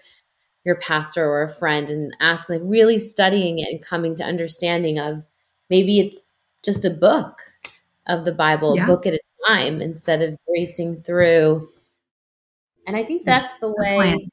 your 0.64 0.76
pastor 0.76 1.22
or 1.22 1.42
a 1.42 1.52
friend 1.52 1.90
and 1.90 2.16
asking 2.20 2.56
like 2.56 2.62
really 2.64 2.98
studying 2.98 3.58
it 3.58 3.68
and 3.68 3.82
coming 3.82 4.14
to 4.16 4.24
understanding 4.24 4.98
of 4.98 5.22
maybe 5.68 6.00
it's 6.00 6.38
just 6.64 6.84
a 6.84 6.90
book 6.90 7.38
of 8.06 8.24
the 8.24 8.32
Bible, 8.32 8.76
yeah. 8.76 8.84
a 8.84 8.86
book 8.86 9.06
at 9.06 9.14
a 9.14 9.20
time 9.46 9.80
instead 9.80 10.22
of 10.22 10.36
racing 10.52 11.02
through. 11.02 11.68
And 12.86 12.96
I 12.96 13.04
think 13.04 13.22
mm. 13.22 13.26
that's 13.26 13.58
the 13.58 13.72
way. 13.76 14.28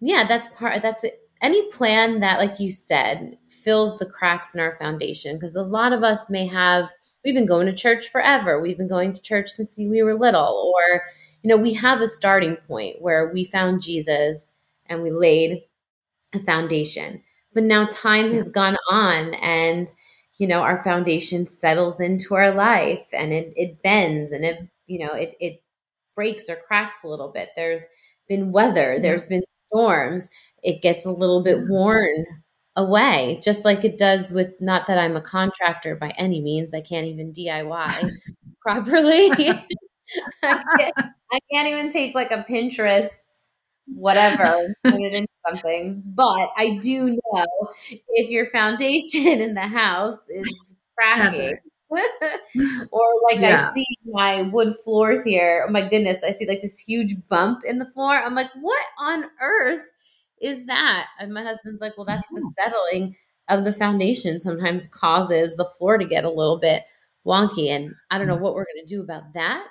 Yeah, 0.00 0.26
that's 0.26 0.48
part. 0.48 0.82
That's 0.82 1.04
it 1.04 1.22
any 1.42 1.68
plan 1.70 2.20
that, 2.20 2.38
like 2.38 2.60
you 2.60 2.70
said, 2.70 3.36
fills 3.62 3.98
the 3.98 4.06
cracks 4.06 4.54
in 4.54 4.60
our 4.60 4.76
foundation. 4.76 5.36
Because 5.36 5.56
a 5.56 5.62
lot 5.62 5.92
of 5.92 6.02
us 6.02 6.28
may 6.28 6.46
have, 6.46 6.90
we've 7.24 7.34
been 7.34 7.46
going 7.46 7.66
to 7.66 7.72
church 7.72 8.08
forever. 8.08 8.60
We've 8.60 8.78
been 8.78 8.88
going 8.88 9.12
to 9.12 9.22
church 9.22 9.50
since 9.50 9.76
we 9.76 10.02
were 10.02 10.18
little. 10.18 10.72
Or, 10.74 11.02
you 11.42 11.48
know, 11.48 11.56
we 11.56 11.72
have 11.74 12.00
a 12.00 12.08
starting 12.08 12.56
point 12.68 13.00
where 13.00 13.30
we 13.32 13.44
found 13.44 13.82
Jesus 13.82 14.54
and 14.86 15.02
we 15.02 15.10
laid 15.10 15.62
a 16.34 16.38
foundation. 16.38 17.22
But 17.54 17.64
now 17.64 17.86
time 17.86 18.32
has 18.32 18.48
gone 18.48 18.76
on 18.90 19.34
and, 19.34 19.92
you 20.36 20.46
know, 20.46 20.60
our 20.60 20.82
foundation 20.82 21.46
settles 21.46 22.00
into 22.00 22.34
our 22.34 22.52
life 22.54 23.06
and 23.12 23.32
it, 23.32 23.52
it 23.56 23.82
bends 23.82 24.32
and 24.32 24.44
it, 24.44 24.68
you 24.86 25.06
know, 25.06 25.12
it, 25.12 25.36
it 25.38 25.62
breaks 26.14 26.48
or 26.48 26.56
cracks 26.56 27.04
a 27.04 27.08
little 27.08 27.28
bit. 27.28 27.50
There's 27.54 27.84
been 28.28 28.52
weather, 28.52 28.98
there's 28.98 29.26
been 29.26 29.42
storms 29.66 30.30
it 30.62 30.82
gets 30.82 31.04
a 31.04 31.10
little 31.10 31.42
bit 31.42 31.66
worn 31.68 32.24
away, 32.76 33.40
just 33.42 33.64
like 33.64 33.84
it 33.84 33.98
does 33.98 34.32
with 34.32 34.54
not 34.60 34.86
that 34.86 34.98
I'm 34.98 35.16
a 35.16 35.20
contractor 35.36 35.96
by 35.96 36.10
any 36.16 36.40
means. 36.40 36.74
I 36.74 36.80
can't 36.80 37.06
even 37.06 37.32
DIY 37.32 38.10
properly. 38.60 39.30
I, 40.42 40.62
can't, 40.78 40.94
I, 41.32 41.38
can't, 41.52 41.68
even 41.68 41.90
take 41.90 42.14
like 42.14 42.30
a 42.30 42.44
Pinterest, 42.48 43.42
whatever, 43.86 44.74
put 44.84 44.94
it 44.94 45.14
into 45.14 45.28
something. 45.48 46.02
But 46.04 46.50
I 46.56 46.78
do 46.82 47.18
know 47.32 47.46
if 48.08 48.28
your 48.28 48.50
foundation 48.50 49.40
in 49.40 49.54
the 49.54 49.66
house 49.66 50.22
is 50.28 50.74
cracking. 50.98 51.56
or 51.90 53.06
like 53.30 53.40
yeah. 53.40 53.68
I 53.70 53.74
see 53.74 53.86
my 54.06 54.48
wood 54.50 54.74
floors 54.84 55.24
here. 55.24 55.64
Oh 55.66 55.70
my 55.70 55.88
goodness, 55.88 56.22
I 56.22 56.32
see 56.32 56.46
like 56.46 56.62
this 56.62 56.78
huge 56.78 57.16
bump 57.28 57.64
in 57.64 57.78
the 57.78 57.90
floor. 57.94 58.18
I'm 58.18 58.34
like, 58.34 58.48
what 58.60 58.84
on 58.98 59.24
earth 59.40 59.82
is 60.42 60.66
that? 60.66 61.06
And 61.18 61.32
my 61.32 61.42
husband's 61.42 61.80
like, 61.80 61.96
well, 61.96 62.06
that's 62.06 62.28
the 62.30 62.54
settling 62.58 63.16
of 63.48 63.64
the 63.64 63.72
foundation 63.72 64.40
sometimes 64.40 64.86
causes 64.86 65.56
the 65.56 65.70
floor 65.78 65.98
to 65.98 66.04
get 66.04 66.24
a 66.24 66.30
little 66.30 66.58
bit 66.58 66.82
wonky. 67.26 67.68
And 67.68 67.94
I 68.10 68.18
don't 68.18 68.26
know 68.26 68.36
what 68.36 68.54
we're 68.54 68.66
going 68.74 68.86
to 68.86 68.94
do 68.94 69.02
about 69.02 69.32
that. 69.34 69.66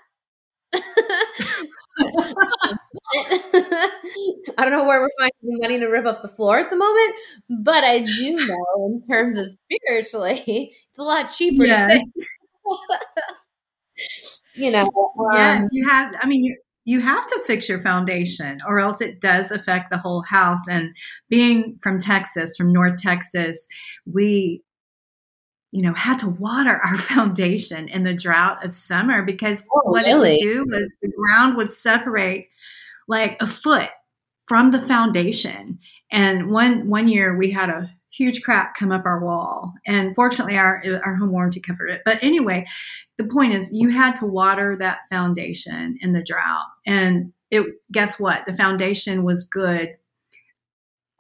I 4.58 4.64
don't 4.64 4.72
know 4.72 4.86
where 4.86 5.02
we're 5.02 5.10
finding 5.20 5.60
money 5.60 5.80
to 5.80 5.88
rip 5.88 6.06
up 6.06 6.22
the 6.22 6.30
floor 6.30 6.60
at 6.60 6.70
the 6.70 6.78
moment, 6.78 7.16
but 7.50 7.84
I 7.84 8.00
do 8.00 8.36
know 8.36 8.86
in 8.94 9.04
terms 9.08 9.38
of 9.38 9.50
spiritually, 9.50 10.74
it's 10.90 11.00
a 11.00 11.04
lot 11.04 11.32
cheaper 11.32 11.66
yes. 11.66 12.02
you 14.56 14.72
know, 14.72 14.84
um, 14.84 15.28
yes, 15.34 15.70
you 15.72 15.88
have. 15.88 16.16
I 16.20 16.28
mean, 16.28 16.56
you 16.86 17.00
have 17.00 17.28
to 17.28 17.42
fix 17.46 17.70
your 17.70 17.82
foundation 17.82 18.60
or 18.68 18.80
else 18.80 19.02
it 19.02 19.22
does 19.22 19.52
affect 19.52 19.92
the 19.92 19.98
whole 19.98 20.24
house 20.28 20.68
and 20.70 20.96
being 21.30 21.78
from 21.82 22.00
texas 22.00 22.56
from 22.56 22.74
north 22.74 22.98
texas 22.98 23.68
we 24.06 24.62
you 25.72 25.82
know 25.82 25.94
had 25.94 26.18
to 26.20 26.30
water 26.30 26.80
our 26.84 26.98
foundation 26.98 27.88
in 27.88 28.04
the 28.04 28.14
drought 28.14 28.64
of 28.66 28.74
summer 28.74 29.24
because 29.24 29.60
oh, 29.74 29.92
what 29.92 30.06
really? 30.06 30.34
it 30.34 30.46
would 30.46 30.54
do 30.54 30.66
was 30.70 30.92
the 31.02 31.12
ground 31.12 31.56
would 31.58 31.72
separate 31.72 32.48
like 33.08 33.42
a 33.42 33.48
foot 33.48 33.90
from 34.48 34.72
the 34.72 34.82
foundation 34.88 35.80
and 36.12 36.52
one 36.52 36.88
one 36.90 37.08
year 37.08 37.38
we 37.38 37.52
had 37.52 37.70
a 37.70 37.90
huge 38.12 38.42
crack 38.44 38.76
come 38.76 38.92
up 38.92 39.06
our 39.06 39.24
wall. 39.24 39.74
And 39.88 40.16
fortunately, 40.16 40.58
our, 40.58 40.84
our 41.04 41.16
home 41.16 41.32
warranty 41.32 41.60
covered 41.60 41.90
it. 41.90 42.02
But 42.06 42.22
anyway, 42.22 42.66
the 43.18 43.28
point 43.28 43.54
is, 43.54 43.72
you 43.72 43.90
had 43.90 44.16
to 44.18 44.26
water 44.26 44.76
that 44.80 45.00
foundation 45.10 45.98
in 46.02 46.14
the 46.14 46.24
drought. 46.24 46.68
And 46.86 47.32
it, 47.50 47.66
guess 47.92 48.20
what? 48.20 48.46
The 48.46 48.56
foundation 48.56 49.24
was 49.24 49.44
good 49.44 49.96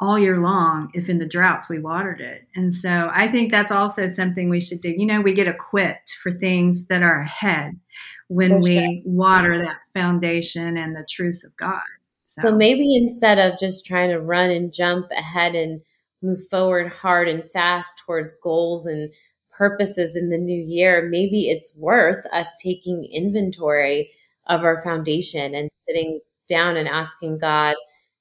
all 0.01 0.17
year 0.17 0.39
long 0.39 0.89
if 0.95 1.07
in 1.07 1.19
the 1.19 1.27
droughts 1.27 1.69
we 1.69 1.79
watered 1.79 2.19
it. 2.19 2.47
And 2.55 2.73
so 2.73 3.09
I 3.13 3.27
think 3.27 3.51
that's 3.51 3.71
also 3.71 4.09
something 4.09 4.49
we 4.49 4.59
should 4.59 4.81
do. 4.81 4.89
You 4.89 5.05
know, 5.05 5.21
we 5.21 5.33
get 5.33 5.47
equipped 5.47 6.13
for 6.21 6.31
things 6.31 6.87
that 6.87 7.03
are 7.03 7.19
ahead 7.19 7.79
when 8.27 8.59
we 8.59 9.03
water 9.05 9.59
that 9.59 9.77
foundation 9.93 10.75
and 10.77 10.95
the 10.95 11.05
truth 11.07 11.43
of 11.45 11.55
God. 11.57 11.81
So. 12.23 12.41
so 12.45 12.55
maybe 12.55 12.95
instead 12.95 13.37
of 13.37 13.59
just 13.59 13.85
trying 13.85 14.09
to 14.09 14.19
run 14.19 14.49
and 14.49 14.73
jump 14.73 15.07
ahead 15.11 15.53
and 15.53 15.81
move 16.21 16.39
forward 16.49 16.91
hard 16.93 17.27
and 17.27 17.47
fast 17.49 17.99
towards 18.05 18.33
goals 18.35 18.85
and 18.85 19.11
purposes 19.51 20.15
in 20.15 20.29
the 20.29 20.37
new 20.37 20.61
year, 20.63 21.07
maybe 21.09 21.49
it's 21.49 21.75
worth 21.75 22.25
us 22.27 22.47
taking 22.61 23.05
inventory 23.11 24.11
of 24.47 24.63
our 24.63 24.81
foundation 24.81 25.53
and 25.53 25.69
sitting 25.77 26.19
down 26.47 26.77
and 26.77 26.87
asking 26.87 27.37
God, 27.37 27.75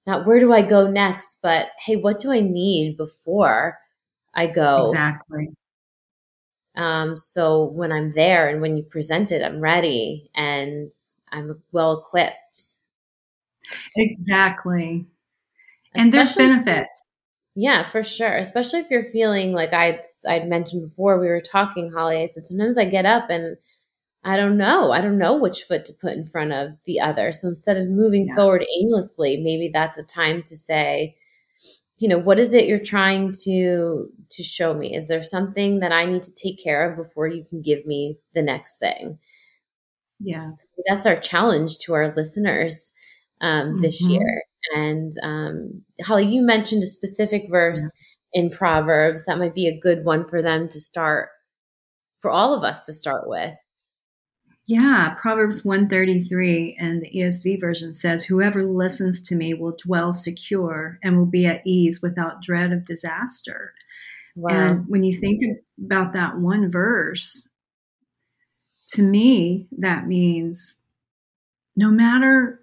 not 0.06 0.26
where 0.26 0.40
do 0.40 0.52
I 0.52 0.62
go 0.62 0.90
next, 0.90 1.40
but 1.42 1.68
hey, 1.84 1.96
what 1.96 2.20
do 2.20 2.30
I 2.30 2.40
need 2.40 2.96
before 2.96 3.78
I 4.34 4.46
go? 4.46 4.84
Exactly. 4.86 5.48
Um, 6.76 7.16
so 7.16 7.64
when 7.64 7.92
I'm 7.92 8.12
there 8.14 8.48
and 8.48 8.60
when 8.62 8.76
you 8.76 8.82
present 8.82 9.32
it, 9.32 9.42
I'm 9.42 9.60
ready 9.60 10.30
and 10.34 10.90
I'm 11.32 11.62
well 11.72 11.98
equipped. 11.98 12.76
Exactly. 13.96 15.06
And 15.94 16.12
there's 16.12 16.34
benefits. 16.36 17.09
Yeah, 17.56 17.84
for 17.84 18.02
sure. 18.02 18.36
Especially 18.36 18.80
if 18.80 18.90
you're 18.90 19.04
feeling 19.04 19.52
like 19.52 19.72
I'd 19.72 20.00
I'd 20.28 20.48
mentioned 20.48 20.82
before 20.82 21.18
we 21.18 21.26
were 21.26 21.40
talking, 21.40 21.92
Holly. 21.92 22.22
I 22.22 22.26
said 22.26 22.46
sometimes 22.46 22.78
I 22.78 22.84
get 22.84 23.06
up 23.06 23.28
and 23.28 23.56
I 24.22 24.36
don't 24.36 24.58
know. 24.58 24.92
I 24.92 25.00
don't 25.00 25.18
know 25.18 25.36
which 25.36 25.64
foot 25.64 25.84
to 25.86 25.94
put 25.94 26.12
in 26.12 26.26
front 26.26 26.52
of 26.52 26.78
the 26.84 27.00
other. 27.00 27.32
So 27.32 27.48
instead 27.48 27.76
of 27.76 27.88
moving 27.88 28.28
yeah. 28.28 28.34
forward 28.34 28.64
aimlessly, 28.78 29.38
maybe 29.38 29.70
that's 29.72 29.98
a 29.98 30.04
time 30.04 30.42
to 30.44 30.54
say, 30.54 31.16
you 31.98 32.08
know, 32.08 32.18
what 32.18 32.38
is 32.38 32.52
it 32.54 32.66
you're 32.66 32.78
trying 32.78 33.32
to 33.44 34.08
to 34.30 34.42
show 34.42 34.74
me? 34.74 34.94
Is 34.94 35.08
there 35.08 35.22
something 35.22 35.80
that 35.80 35.92
I 35.92 36.04
need 36.04 36.22
to 36.24 36.34
take 36.34 36.62
care 36.62 36.90
of 36.90 36.96
before 36.96 37.26
you 37.28 37.44
can 37.44 37.62
give 37.62 37.84
me 37.84 38.18
the 38.34 38.42
next 38.42 38.78
thing? 38.78 39.18
Yeah. 40.20 40.52
So 40.52 40.66
that's 40.86 41.06
our 41.06 41.18
challenge 41.18 41.78
to 41.78 41.94
our 41.94 42.14
listeners 42.14 42.92
um, 43.40 43.68
mm-hmm. 43.68 43.80
this 43.80 44.00
year. 44.02 44.44
And 44.74 45.12
um, 45.22 45.82
Holly, 46.02 46.26
you 46.26 46.42
mentioned 46.42 46.82
a 46.82 46.86
specific 46.86 47.46
verse 47.50 47.82
yeah. 48.34 48.42
in 48.42 48.50
Proverbs 48.50 49.24
that 49.26 49.38
might 49.38 49.54
be 49.54 49.66
a 49.66 49.78
good 49.78 50.04
one 50.04 50.28
for 50.28 50.42
them 50.42 50.68
to 50.68 50.80
start, 50.80 51.30
for 52.20 52.30
all 52.30 52.54
of 52.54 52.62
us 52.64 52.84
to 52.86 52.92
start 52.92 53.28
with. 53.28 53.56
Yeah, 54.66 55.16
Proverbs 55.20 55.64
133 55.64 56.76
and 56.78 57.02
the 57.02 57.10
ESV 57.10 57.60
version 57.60 57.92
says, 57.92 58.24
Whoever 58.24 58.62
listens 58.62 59.20
to 59.22 59.34
me 59.34 59.52
will 59.52 59.76
dwell 59.84 60.12
secure 60.12 60.98
and 61.02 61.18
will 61.18 61.26
be 61.26 61.44
at 61.46 61.62
ease 61.66 62.00
without 62.02 62.42
dread 62.42 62.72
of 62.72 62.84
disaster. 62.84 63.74
Wow. 64.36 64.50
And 64.52 64.84
when 64.86 65.02
you 65.02 65.18
think 65.18 65.42
about 65.84 66.12
that 66.12 66.38
one 66.38 66.70
verse, 66.70 67.48
to 68.90 69.02
me, 69.02 69.66
that 69.78 70.06
means 70.06 70.82
no 71.74 71.90
matter 71.90 72.59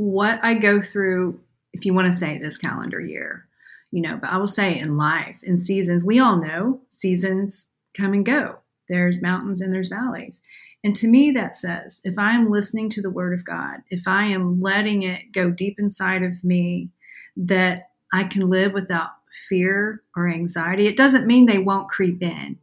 what 0.00 0.40
I 0.42 0.54
go 0.54 0.80
through, 0.80 1.38
if 1.74 1.84
you 1.84 1.92
want 1.92 2.06
to 2.06 2.12
say 2.18 2.38
this 2.38 2.56
calendar 2.56 3.02
year, 3.02 3.46
you 3.90 4.00
know, 4.00 4.16
but 4.16 4.30
I 4.30 4.38
will 4.38 4.46
say 4.46 4.78
in 4.78 4.96
life, 4.96 5.36
in 5.42 5.58
seasons, 5.58 6.02
we 6.02 6.18
all 6.18 6.40
know 6.40 6.80
seasons 6.88 7.70
come 7.94 8.14
and 8.14 8.24
go. 8.24 8.56
There's 8.88 9.20
mountains 9.20 9.60
and 9.60 9.74
there's 9.74 9.88
valleys. 9.88 10.40
And 10.82 10.96
to 10.96 11.06
me, 11.06 11.32
that 11.32 11.54
says 11.54 12.00
if 12.04 12.18
I 12.18 12.34
am 12.34 12.50
listening 12.50 12.88
to 12.90 13.02
the 13.02 13.10
word 13.10 13.34
of 13.34 13.44
God, 13.44 13.80
if 13.90 14.08
I 14.08 14.28
am 14.28 14.58
letting 14.62 15.02
it 15.02 15.32
go 15.32 15.50
deep 15.50 15.78
inside 15.78 16.22
of 16.22 16.42
me, 16.42 16.88
that 17.36 17.90
I 18.10 18.24
can 18.24 18.48
live 18.48 18.72
without 18.72 19.10
fear 19.50 20.02
or 20.16 20.28
anxiety. 20.28 20.86
It 20.86 20.96
doesn't 20.96 21.26
mean 21.26 21.44
they 21.44 21.58
won't 21.58 21.90
creep 21.90 22.22
in, 22.22 22.56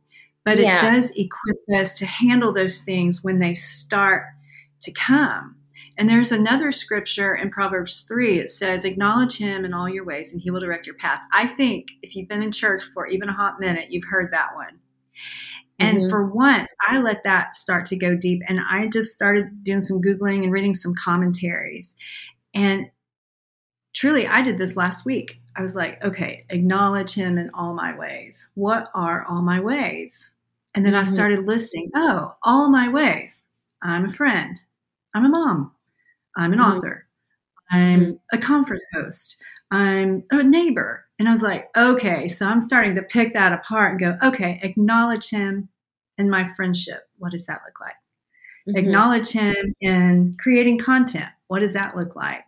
but 0.43 0.57
yeah. 0.57 0.77
it 0.77 0.81
does 0.81 1.11
equip 1.11 1.57
us 1.79 1.99
to 1.99 2.07
handle 2.07 2.51
those 2.51 2.81
things 2.81 3.23
when 3.23 3.37
they 3.37 3.53
start 3.53 4.25
to 4.81 4.91
come. 4.91 5.56
And 5.97 6.07
there's 6.07 6.31
another 6.31 6.71
scripture 6.71 7.35
in 7.35 7.49
Proverbs 7.49 8.01
3. 8.01 8.39
It 8.39 8.49
says, 8.49 8.85
Acknowledge 8.85 9.37
him 9.37 9.65
in 9.65 9.73
all 9.73 9.89
your 9.89 10.05
ways, 10.05 10.31
and 10.31 10.41
he 10.41 10.51
will 10.51 10.59
direct 10.59 10.85
your 10.85 10.95
paths. 10.95 11.25
I 11.33 11.47
think 11.47 11.87
if 12.01 12.15
you've 12.15 12.29
been 12.29 12.43
in 12.43 12.51
church 12.51 12.83
for 12.93 13.07
even 13.07 13.29
a 13.29 13.33
hot 13.33 13.59
minute, 13.59 13.91
you've 13.91 14.09
heard 14.09 14.31
that 14.31 14.55
one. 14.55 14.79
And 15.79 15.99
mm-hmm. 15.99 16.09
for 16.09 16.25
once, 16.25 16.73
I 16.87 16.99
let 16.99 17.23
that 17.23 17.55
start 17.55 17.85
to 17.87 17.95
go 17.95 18.15
deep. 18.15 18.41
And 18.47 18.59
I 18.59 18.87
just 18.87 19.13
started 19.13 19.63
doing 19.63 19.81
some 19.81 20.01
Googling 20.01 20.43
and 20.43 20.51
reading 20.51 20.73
some 20.73 20.95
commentaries. 20.95 21.95
And 22.53 22.87
truly, 23.93 24.27
I 24.27 24.41
did 24.41 24.57
this 24.57 24.75
last 24.75 25.05
week. 25.05 25.39
I 25.55 25.61
was 25.61 25.75
like, 25.75 26.03
okay, 26.03 26.45
acknowledge 26.49 27.13
him 27.13 27.37
in 27.37 27.49
all 27.53 27.73
my 27.73 27.97
ways. 27.97 28.51
What 28.55 28.89
are 28.93 29.25
all 29.25 29.41
my 29.41 29.59
ways? 29.59 30.35
And 30.75 30.85
then 30.85 30.93
mm-hmm. 30.93 31.01
I 31.01 31.11
started 31.11 31.47
listing, 31.47 31.89
oh, 31.95 32.35
all 32.43 32.69
my 32.69 32.89
ways. 32.89 33.43
I'm 33.81 34.05
a 34.05 34.11
friend. 34.11 34.55
I'm 35.13 35.25
a 35.25 35.29
mom. 35.29 35.71
I'm 36.35 36.53
an 36.53 36.59
mm-hmm. 36.59 36.77
author. 36.77 37.07
I'm 37.71 37.99
mm-hmm. 37.99 38.37
a 38.37 38.37
conference 38.37 38.85
host. 38.93 39.41
I'm 39.71 40.23
a 40.31 40.43
neighbor. 40.43 41.05
And 41.19 41.27
I 41.27 41.31
was 41.31 41.41
like, 41.41 41.69
okay, 41.75 42.27
so 42.27 42.45
I'm 42.45 42.61
starting 42.61 42.95
to 42.95 43.01
pick 43.01 43.33
that 43.33 43.51
apart 43.51 43.91
and 43.91 43.99
go, 43.99 44.17
okay, 44.27 44.59
acknowledge 44.61 45.29
him 45.29 45.69
in 46.17 46.29
my 46.29 46.47
friendship. 46.55 47.07
What 47.17 47.31
does 47.31 47.45
that 47.47 47.61
look 47.65 47.79
like? 47.81 47.95
Mm-hmm. 48.69 48.77
Acknowledge 48.77 49.31
him 49.31 49.55
in 49.81 50.35
creating 50.39 50.77
content. 50.77 51.29
What 51.47 51.59
does 51.59 51.73
that 51.73 51.95
look 51.95 52.15
like? 52.15 52.45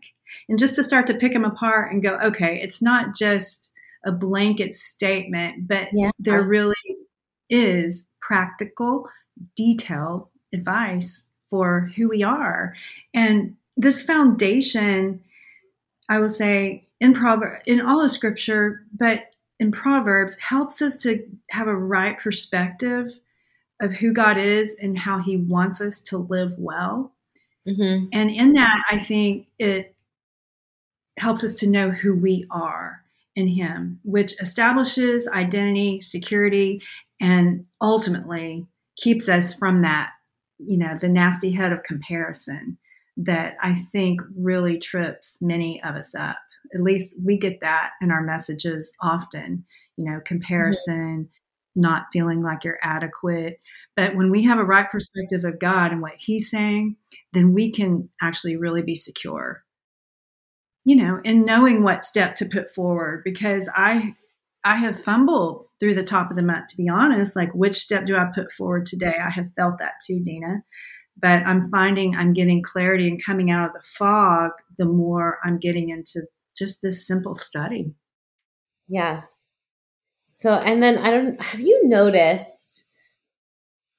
And 0.47 0.59
just 0.59 0.75
to 0.75 0.83
start 0.83 1.07
to 1.07 1.15
pick 1.15 1.33
them 1.33 1.45
apart 1.45 1.91
and 1.91 2.03
go, 2.03 2.17
okay, 2.17 2.59
it's 2.61 2.81
not 2.81 3.15
just 3.15 3.71
a 4.05 4.11
blanket 4.11 4.73
statement, 4.73 5.67
but 5.67 5.87
yeah. 5.91 6.11
there 6.19 6.43
really 6.43 6.75
is 7.49 8.07
practical, 8.21 9.07
detailed 9.55 10.27
advice 10.53 11.25
for 11.49 11.91
who 11.95 12.09
we 12.09 12.23
are. 12.23 12.75
And 13.13 13.55
this 13.77 14.01
foundation, 14.01 15.21
I 16.09 16.19
will 16.19 16.29
say, 16.29 16.87
in 16.99 17.13
Proverbs, 17.13 17.63
in 17.65 17.81
all 17.81 18.03
of 18.03 18.11
Scripture, 18.11 18.83
but 18.93 19.31
in 19.59 19.71
Proverbs, 19.71 20.37
helps 20.39 20.81
us 20.81 20.97
to 21.03 21.25
have 21.49 21.67
a 21.67 21.75
right 21.75 22.19
perspective 22.19 23.07
of 23.81 23.93
who 23.93 24.11
God 24.11 24.37
is 24.37 24.75
and 24.81 24.97
how 24.97 25.19
He 25.19 25.37
wants 25.37 25.81
us 25.81 25.99
to 26.01 26.17
live 26.17 26.53
well. 26.57 27.13
Mm-hmm. 27.67 28.07
And 28.11 28.29
in 28.29 28.53
that, 28.53 28.83
I 28.89 28.99
think 28.99 29.47
it 29.57 29.95
helps 31.17 31.43
us 31.43 31.53
to 31.55 31.69
know 31.69 31.89
who 31.91 32.15
we 32.15 32.45
are 32.51 33.03
in 33.35 33.47
Him, 33.47 33.99
which 34.03 34.33
establishes 34.41 35.27
identity, 35.27 36.01
security, 36.01 36.81
and 37.21 37.65
ultimately 37.81 38.67
keeps 38.97 39.29
us 39.29 39.53
from 39.53 39.81
that, 39.83 40.11
you 40.59 40.77
know, 40.77 40.95
the 40.99 41.09
nasty 41.09 41.51
head 41.51 41.71
of 41.71 41.83
comparison 41.83 42.77
that 43.17 43.55
I 43.61 43.73
think 43.73 44.21
really 44.37 44.77
trips 44.77 45.39
many 45.41 45.81
of 45.83 45.95
us 45.95 46.13
up 46.15 46.37
at 46.73 46.81
least 46.81 47.15
we 47.23 47.37
get 47.37 47.61
that 47.61 47.91
in 48.01 48.11
our 48.11 48.21
messages 48.21 48.93
often, 49.01 49.65
you 49.97 50.05
know, 50.05 50.19
comparison, 50.25 51.25
mm-hmm. 51.25 51.81
not 51.81 52.07
feeling 52.13 52.41
like 52.41 52.63
you're 52.63 52.79
adequate. 52.81 53.59
But 53.95 54.15
when 54.15 54.29
we 54.31 54.43
have 54.43 54.59
a 54.59 54.65
right 54.65 54.89
perspective 54.89 55.43
of 55.45 55.59
God 55.59 55.91
and 55.91 56.01
what 56.01 56.13
He's 56.17 56.49
saying, 56.49 56.95
then 57.33 57.53
we 57.53 57.71
can 57.71 58.09
actually 58.21 58.55
really 58.55 58.81
be 58.81 58.95
secure, 58.95 59.63
you 60.85 60.95
know, 60.95 61.19
in 61.23 61.45
knowing 61.45 61.83
what 61.83 62.05
step 62.05 62.35
to 62.35 62.45
put 62.45 62.73
forward. 62.73 63.23
Because 63.23 63.69
I, 63.75 64.15
I 64.63 64.75
have 64.75 65.01
fumbled 65.01 65.67
through 65.79 65.95
the 65.95 66.03
top 66.03 66.29
of 66.29 66.35
the 66.35 66.43
month, 66.43 66.67
to 66.69 66.77
be 66.77 66.89
honest. 66.89 67.35
Like, 67.35 67.53
which 67.53 67.77
step 67.77 68.05
do 68.05 68.15
I 68.15 68.25
put 68.33 68.51
forward 68.51 68.85
today? 68.85 69.15
I 69.23 69.29
have 69.29 69.53
felt 69.55 69.77
that 69.79 69.93
too, 70.05 70.19
Dina 70.19 70.63
but 71.21 71.43
I'm 71.45 71.69
finding 71.69 72.15
I'm 72.15 72.33
getting 72.33 72.61
clarity 72.61 73.07
and 73.07 73.23
coming 73.23 73.51
out 73.51 73.67
of 73.67 73.73
the 73.73 73.87
fog 73.97 74.51
the 74.77 74.85
more 74.85 75.39
I'm 75.43 75.57
getting 75.57 75.89
into 75.89 76.23
just 76.57 76.81
this 76.81 77.05
simple 77.05 77.35
study. 77.35 77.93
Yes. 78.87 79.49
So, 80.25 80.53
and 80.53 80.81
then 80.81 80.97
I 80.97 81.11
don't, 81.11 81.41
have 81.41 81.59
you 81.59 81.87
noticed, 81.87 82.85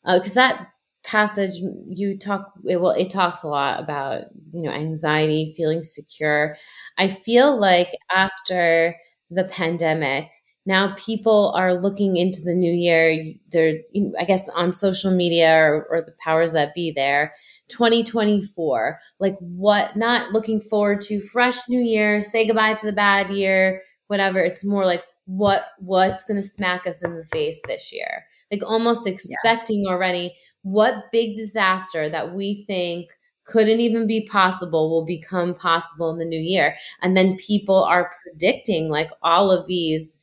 because 0.04 0.32
uh, 0.32 0.34
that 0.34 0.68
passage 1.04 1.60
you 1.88 2.18
talk, 2.18 2.52
it, 2.64 2.80
well, 2.80 2.92
it 2.92 3.10
talks 3.10 3.42
a 3.42 3.48
lot 3.48 3.80
about, 3.80 4.24
you 4.52 4.62
know, 4.62 4.70
anxiety, 4.70 5.52
feeling 5.56 5.82
secure. 5.82 6.56
I 6.98 7.08
feel 7.08 7.58
like 7.58 7.88
after 8.14 8.94
the 9.30 9.44
pandemic, 9.44 10.28
now 10.66 10.94
people 10.96 11.52
are 11.56 11.74
looking 11.74 12.16
into 12.16 12.42
the 12.42 12.54
new 12.54 12.72
year. 12.72 13.24
They're, 13.50 13.78
I 14.18 14.24
guess, 14.24 14.48
on 14.50 14.72
social 14.72 15.10
media 15.10 15.56
or, 15.56 15.86
or 15.90 16.02
the 16.02 16.14
powers 16.22 16.52
that 16.52 16.74
be 16.74 16.92
there 16.92 17.34
2024 17.70 18.98
like 19.20 19.36
what 19.38 19.96
not 19.96 20.32
looking 20.32 20.60
forward 20.60 21.00
to 21.00 21.20
fresh 21.20 21.56
new 21.68 21.80
year 21.80 22.20
say 22.20 22.44
goodbye 22.44 22.74
to 22.74 22.84
the 22.84 22.92
bad 22.92 23.30
year 23.30 23.80
whatever 24.08 24.40
it's 24.40 24.64
more 24.64 24.84
like 24.84 25.04
what 25.26 25.66
what's 25.78 26.24
going 26.24 26.36
to 26.36 26.46
smack 26.46 26.86
us 26.86 27.00
in 27.02 27.16
the 27.16 27.24
face 27.26 27.62
this 27.68 27.92
year 27.92 28.24
like 28.50 28.62
almost 28.64 29.06
expecting 29.06 29.84
yeah. 29.84 29.90
already 29.90 30.32
what 30.62 31.04
big 31.12 31.36
disaster 31.36 32.08
that 32.08 32.34
we 32.34 32.64
think 32.66 33.10
couldn't 33.44 33.80
even 33.80 34.06
be 34.06 34.26
possible 34.26 34.90
will 34.90 35.06
become 35.06 35.54
possible 35.54 36.10
in 36.10 36.18
the 36.18 36.24
new 36.24 36.40
year 36.40 36.76
and 37.02 37.16
then 37.16 37.36
people 37.36 37.84
are 37.84 38.10
predicting 38.24 38.88
like 38.88 39.10
all 39.22 39.50
of 39.50 39.66
these 39.68 40.18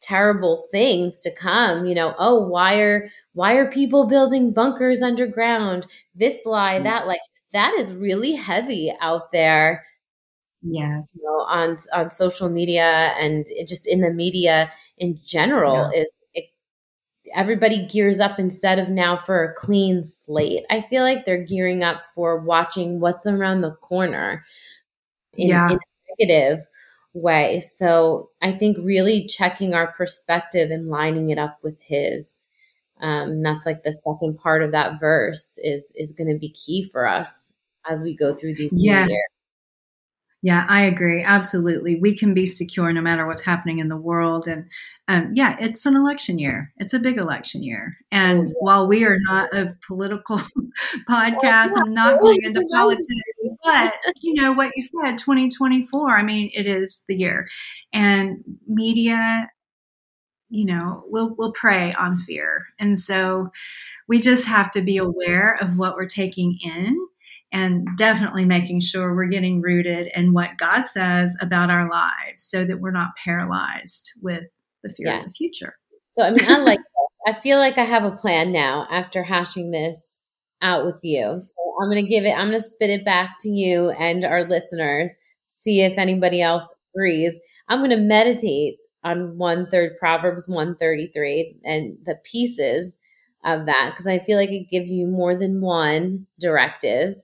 terrible 0.00 0.64
things 0.70 1.20
to 1.20 1.30
come 1.34 1.86
you 1.86 1.94
know 1.94 2.14
oh 2.18 2.46
why 2.46 2.78
are 2.78 3.10
why 3.32 3.54
are 3.54 3.70
people 3.70 4.06
building 4.06 4.52
bunkers 4.52 5.02
underground 5.02 5.86
this 6.14 6.46
lie 6.46 6.74
mm-hmm. 6.74 6.84
that 6.84 7.06
like 7.06 7.20
that 7.52 7.74
is 7.74 7.92
really 7.94 8.32
heavy 8.32 8.92
out 9.00 9.32
there 9.32 9.84
yes 10.62 11.10
you 11.14 11.22
know, 11.24 11.44
on 11.46 11.76
on 11.94 12.10
social 12.10 12.48
media 12.48 13.12
and 13.18 13.46
just 13.66 13.88
in 13.88 14.00
the 14.00 14.12
media 14.12 14.70
in 14.98 15.18
general 15.26 15.90
yeah. 15.92 16.02
is 16.02 16.12
it, 16.34 16.44
everybody 17.34 17.84
gears 17.86 18.20
up 18.20 18.38
instead 18.38 18.78
of 18.78 18.88
now 18.88 19.16
for 19.16 19.42
a 19.42 19.54
clean 19.54 20.04
slate 20.04 20.64
i 20.70 20.80
feel 20.80 21.02
like 21.02 21.24
they're 21.24 21.44
gearing 21.44 21.82
up 21.82 22.04
for 22.14 22.38
watching 22.38 23.00
what's 23.00 23.26
around 23.26 23.62
the 23.62 23.74
corner 23.82 24.44
in, 25.32 25.48
yeah. 25.48 25.70
in 25.70 25.76
a 25.76 26.24
negative 26.24 26.64
way 27.18 27.60
so 27.60 28.30
i 28.42 28.50
think 28.50 28.76
really 28.80 29.26
checking 29.26 29.74
our 29.74 29.92
perspective 29.92 30.70
and 30.70 30.88
lining 30.88 31.30
it 31.30 31.38
up 31.38 31.58
with 31.62 31.80
his 31.82 32.46
um, 33.00 33.44
that's 33.44 33.64
like 33.64 33.84
the 33.84 33.92
second 33.92 34.38
part 34.38 34.62
of 34.62 34.72
that 34.72 34.98
verse 34.98 35.56
is 35.62 35.92
is 35.94 36.12
going 36.12 36.32
to 36.32 36.38
be 36.38 36.50
key 36.50 36.88
for 36.90 37.06
us 37.06 37.54
as 37.88 38.02
we 38.02 38.16
go 38.16 38.34
through 38.34 38.54
these 38.54 38.72
yeah. 38.74 39.06
years 39.06 39.22
yeah, 40.40 40.64
I 40.68 40.82
agree. 40.82 41.22
Absolutely. 41.24 41.98
We 42.00 42.16
can 42.16 42.32
be 42.32 42.46
secure 42.46 42.92
no 42.92 43.00
matter 43.00 43.26
what's 43.26 43.44
happening 43.44 43.80
in 43.80 43.88
the 43.88 43.96
world. 43.96 44.46
And 44.46 44.70
um, 45.08 45.32
yeah, 45.34 45.56
it's 45.58 45.84
an 45.84 45.96
election 45.96 46.38
year. 46.38 46.72
It's 46.76 46.94
a 46.94 47.00
big 47.00 47.18
election 47.18 47.64
year. 47.64 47.96
And 48.12 48.38
oh, 48.38 48.42
yeah. 48.44 48.52
while 48.60 48.86
we 48.86 49.04
are 49.04 49.18
not 49.22 49.52
a 49.52 49.76
political 49.84 50.40
podcast, 51.08 51.72
I'm 51.76 51.92
not 51.92 52.20
going 52.20 52.38
into 52.42 52.64
politics. 52.70 53.06
But, 53.64 53.94
you 54.20 54.34
know, 54.34 54.52
what 54.52 54.72
you 54.76 54.82
said, 54.82 55.18
2024, 55.18 56.16
I 56.16 56.22
mean, 56.22 56.50
it 56.54 56.66
is 56.66 57.04
the 57.08 57.16
year. 57.16 57.48
And 57.92 58.44
media, 58.66 59.50
you 60.48 60.64
know, 60.64 61.02
we'll, 61.06 61.34
we'll 61.36 61.52
prey 61.52 61.92
on 61.94 62.16
fear. 62.18 62.66
And 62.78 62.98
so 62.98 63.50
we 64.06 64.20
just 64.20 64.46
have 64.46 64.70
to 64.72 64.80
be 64.80 64.96
aware 64.96 65.58
of 65.60 65.76
what 65.76 65.96
we're 65.96 66.06
taking 66.06 66.58
in 66.64 66.96
and 67.52 67.86
definitely 67.96 68.44
making 68.44 68.80
sure 68.80 69.14
we're 69.14 69.26
getting 69.26 69.60
rooted 69.60 70.08
in 70.14 70.32
what 70.32 70.58
God 70.58 70.82
says 70.82 71.36
about 71.40 71.70
our 71.70 71.90
lives 71.90 72.42
so 72.42 72.64
that 72.64 72.80
we're 72.80 72.90
not 72.90 73.16
paralyzed 73.22 74.12
with 74.22 74.44
the 74.82 74.90
fear 74.90 75.06
yeah. 75.06 75.18
of 75.20 75.24
the 75.24 75.32
future. 75.32 75.74
So, 76.12 76.22
I 76.22 76.30
mean, 76.30 76.44
I 76.44 76.58
like 76.58 76.80
I 77.26 77.32
feel 77.32 77.58
like 77.58 77.78
I 77.78 77.84
have 77.84 78.04
a 78.04 78.16
plan 78.16 78.52
now 78.52 78.86
after 78.90 79.22
hashing 79.22 79.70
this 79.70 80.17
out 80.62 80.84
with 80.84 80.98
you. 81.02 81.40
So, 81.40 81.54
I'm 81.80 81.88
going 81.88 82.04
to 82.04 82.08
give 82.08 82.24
it, 82.24 82.36
I'm 82.36 82.48
going 82.48 82.60
to 82.60 82.68
spit 82.68 82.90
it 82.90 83.04
back 83.04 83.36
to 83.40 83.48
you 83.48 83.90
and 83.90 84.24
our 84.24 84.44
listeners, 84.44 85.14
see 85.44 85.82
if 85.82 85.96
anybody 85.96 86.42
else 86.42 86.74
agrees. 86.94 87.38
I'm 87.68 87.78
going 87.78 87.90
to 87.90 87.96
meditate 87.96 88.78
on 89.04 89.38
one 89.38 89.68
third 89.70 89.92
Proverbs 89.98 90.48
133 90.48 91.60
and 91.64 91.96
the 92.04 92.16
pieces 92.24 92.98
of 93.44 93.66
that 93.66 93.90
because 93.92 94.08
I 94.08 94.18
feel 94.18 94.36
like 94.36 94.50
it 94.50 94.70
gives 94.70 94.92
you 94.92 95.06
more 95.06 95.36
than 95.36 95.60
one 95.60 96.26
directive 96.40 97.14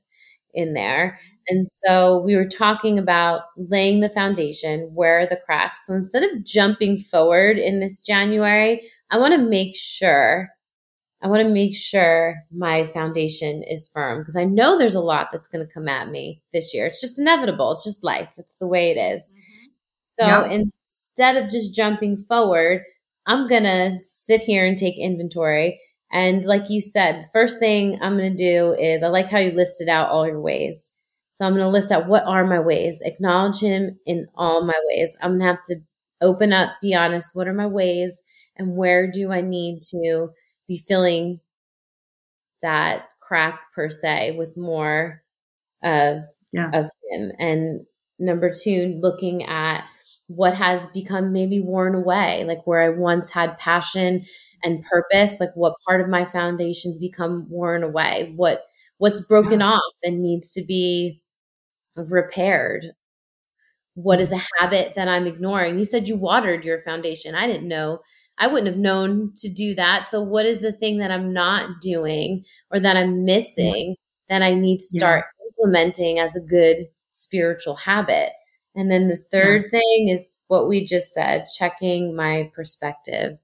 in 0.53 0.75
there. 0.75 1.19
And 1.49 1.67
so 1.85 2.23
we 2.25 2.37
were 2.37 2.49
talking 2.49 2.99
about 2.99 3.43
laying 3.57 4.01
the 4.01 4.09
foundation, 4.09 4.91
where 4.95 5.21
are 5.21 5.27
the 5.27 5.41
cracks. 5.45 5.87
So 5.87 5.93
instead 5.95 6.23
of 6.23 6.45
jumping 6.45 6.99
forward 6.99 7.59
in 7.59 7.81
this 7.81 8.01
January, 8.01 8.89
I 9.11 9.19
want 9.19 9.35
to 9.35 9.39
make 9.39 9.77
sure 9.77 10.49
I 11.25 11.29
want 11.29 11.43
to 11.43 11.49
make 11.49 11.75
sure 11.75 12.37
my 12.53 12.85
foundation 12.85 13.65
is 13.67 13.89
firm 13.93 14.21
because 14.21 14.37
I 14.37 14.45
know 14.45 14.79
there's 14.79 14.95
a 14.95 15.01
lot 15.01 15.29
that's 15.33 15.49
going 15.49 15.67
to 15.67 15.73
come 15.73 15.89
at 15.89 16.11
me 16.11 16.43
this 16.53 16.73
year. 16.75 16.87
It's 16.87 17.01
just 17.01 17.19
inevitable. 17.19 17.73
It's 17.73 17.85
just 17.85 18.05
life. 18.05 18.35
It's 18.37 18.59
the 18.59 18.69
way 18.69 18.91
it 18.91 18.99
is. 18.99 19.33
Mm-hmm. 19.33 19.65
So 20.11 20.27
yep. 20.27 20.51
instead 20.51 21.37
of 21.37 21.51
just 21.51 21.75
jumping 21.75 22.17
forward, 22.17 22.83
I'm 23.27 23.49
going 23.49 23.65
to 23.65 23.99
sit 24.03 24.43
here 24.43 24.67
and 24.67 24.77
take 24.77 24.99
inventory 24.99 25.81
and 26.15 26.45
like 26.45 26.71
you 26.71 26.81
said, 26.81 27.21
the 27.21 27.29
first 27.33 27.59
thing 27.59 27.99
I'm 28.01 28.17
going 28.17 28.37
to 28.37 28.37
do 28.37 28.73
is 28.79 29.03
I 29.03 29.09
like 29.09 29.29
how 29.29 29.39
you 29.39 29.51
listed 29.51 29.89
out 29.89 30.11
all 30.11 30.27
your 30.27 30.41
ways. 30.41 30.93
So 31.33 31.45
I'm 31.45 31.55
going 31.55 31.65
to 31.65 31.69
list 31.69 31.91
out 31.91 32.07
what 32.07 32.25
are 32.29 32.47
my 32.47 32.61
ways, 32.61 33.03
acknowledge 33.05 33.59
him 33.59 33.99
in 34.07 34.29
all 34.37 34.65
my 34.65 34.81
ways. 34.87 35.17
I'm 35.21 35.33
going 35.33 35.41
to 35.41 35.47
have 35.47 35.63
to 35.65 35.81
open 36.21 36.53
up, 36.53 36.71
be 36.81 36.95
honest. 36.95 37.35
What 37.35 37.49
are 37.49 37.53
my 37.53 37.67
ways? 37.67 38.23
And 38.55 38.77
where 38.77 39.11
do 39.11 39.33
I 39.33 39.41
need 39.41 39.81
to 39.91 40.29
be 40.69 40.79
filling 40.79 41.41
that 42.63 43.09
crack 43.21 43.61
per 43.75 43.89
se 43.91 44.37
with 44.37 44.57
more 44.57 45.23
of, 45.83 46.23
yeah. 46.53 46.71
of 46.73 46.91
him? 47.11 47.33
And 47.39 47.87
number 48.19 48.51
two, 48.51 48.99
looking 49.01 49.45
at 49.45 49.85
what 50.29 50.55
has 50.55 50.87
become 50.89 51.33
maybe 51.33 51.61
worn 51.61 51.95
away, 51.95 52.45
like 52.45 52.67
where 52.67 52.81
I 52.81 52.89
once 52.89 53.31
had 53.31 53.59
passion 53.59 54.25
and 54.65 54.85
purpose 54.85 55.39
like 55.39 55.51
what 55.55 55.75
part 55.87 56.01
of 56.01 56.09
my 56.09 56.25
foundations 56.25 56.99
become 56.99 57.47
worn 57.49 57.85
away 57.85 58.33
what 58.35 58.65
what's 58.99 59.21
broken 59.21 59.61
yeah. 59.61 59.73
off 59.73 59.95
and 60.03 60.23
needs 60.23 60.53
to 60.53 60.65
be 60.65 61.21
repaired 62.09 62.87
what 63.95 64.21
is 64.21 64.33
mm-hmm. 64.33 64.41
a 64.41 64.63
habit 64.63 64.95
that 64.97 65.07
i'm 65.07 65.27
ignoring 65.27 65.79
you 65.79 65.85
said 65.85 66.09
you 66.09 66.17
watered 66.17 66.65
your 66.65 66.81
foundation 66.81 67.35
i 67.35 67.47
didn't 67.47 67.69
know 67.69 68.01
i 68.39 68.47
wouldn't 68.47 68.67
have 68.67 68.77
known 68.77 69.33
to 69.37 69.49
do 69.49 69.75
that 69.75 70.09
so 70.09 70.23
what 70.23 70.47
is 70.47 70.61
the 70.61 70.73
thing 70.73 70.99
that 70.99 71.11
i'm 71.11 71.33
not 71.33 71.81
doing 71.81 72.45
or 72.71 72.81
that 72.81 72.97
i'm 72.97 73.25
missing 73.25 73.97
yeah. 74.29 74.39
that 74.39 74.43
i 74.45 74.55
need 74.55 74.79
to 74.79 74.85
start 74.85 75.25
yeah. 75.41 75.47
implementing 75.49 76.19
as 76.19 76.35
a 76.37 76.41
good 76.41 76.87
spiritual 77.13 77.77
habit 77.77 78.31
and 78.75 78.91
then 78.91 79.09
the 79.09 79.17
third 79.17 79.71
thing 79.71 80.09
is 80.09 80.37
what 80.49 80.69
we 80.69 80.85
just 80.85 81.13
said 81.13 81.45
checking 81.57 82.17
my 82.17 82.51
perspective 82.55 83.39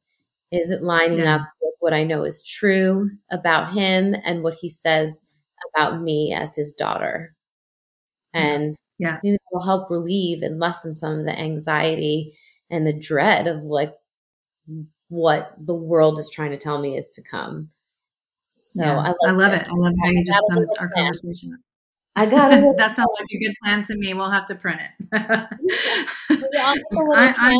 is 0.50 0.70
it 0.70 0.82
lining 0.82 1.20
yeah. 1.20 1.36
up 1.36 1.42
with 1.62 1.74
what 1.80 1.92
I 1.92 2.04
know 2.04 2.24
is 2.24 2.42
true 2.42 3.10
about 3.30 3.72
him 3.72 4.14
and 4.24 4.42
what 4.42 4.54
he 4.54 4.68
says 4.68 5.20
about 5.72 6.02
me 6.02 6.34
as 6.34 6.54
his 6.54 6.74
daughter? 6.74 7.34
And 8.32 8.74
yeah, 8.98 9.18
maybe 9.22 9.34
it 9.34 9.40
will 9.52 9.64
help 9.64 9.90
relieve 9.90 10.42
and 10.42 10.60
lessen 10.60 10.94
some 10.94 11.20
of 11.20 11.24
the 11.24 11.38
anxiety 11.38 12.36
and 12.70 12.86
the 12.86 12.92
dread 12.92 13.46
of 13.46 13.62
like 13.62 13.92
what 15.08 15.54
the 15.58 15.74
world 15.74 16.18
is 16.18 16.30
trying 16.30 16.50
to 16.50 16.56
tell 16.56 16.80
me 16.80 16.96
is 16.96 17.10
to 17.10 17.22
come. 17.22 17.70
So 18.46 18.84
yeah, 18.84 18.98
I, 18.98 19.28
I, 19.28 19.30
love 19.32 19.52
it. 19.52 19.66
I 19.66 19.72
love 19.74 19.92
how 20.02 20.10
you 20.10 20.24
just 20.24 20.38
summed 20.48 20.68
our 20.78 20.88
plan. 20.88 21.06
conversation 21.06 21.52
up. 21.54 21.60
I 22.16 22.26
got 22.26 22.52
it. 22.52 22.64
that 22.76 22.90
sounds 22.90 23.10
like 23.18 23.28
a 23.32 23.38
good 23.38 23.54
plan 23.62 23.82
to 23.84 23.96
me. 23.96 24.14
We'll 24.14 24.30
have 24.30 24.46
to 24.46 24.54
print 24.54 24.80
it. 24.80 25.12
I, 26.58 27.56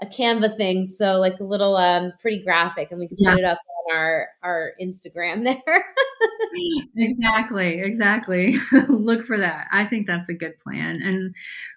a 0.00 0.06
Canva 0.06 0.56
thing, 0.56 0.86
so 0.86 1.18
like 1.18 1.40
a 1.40 1.44
little 1.44 1.76
um 1.76 2.12
pretty 2.20 2.42
graphic, 2.42 2.88
and 2.90 3.00
we 3.00 3.08
can 3.08 3.16
put 3.16 3.24
yeah. 3.24 3.36
it 3.36 3.44
up 3.44 3.58
on 3.88 3.96
our 3.96 4.28
our 4.42 4.72
Instagram 4.80 5.44
there. 5.66 5.84
exactly, 6.96 7.80
exactly. 7.80 8.56
Look 8.88 9.24
for 9.24 9.38
that. 9.38 9.68
I 9.72 9.84
think 9.84 10.06
that's 10.06 10.28
a 10.28 10.34
good 10.34 10.56
plan, 10.58 11.00
and 11.02 11.34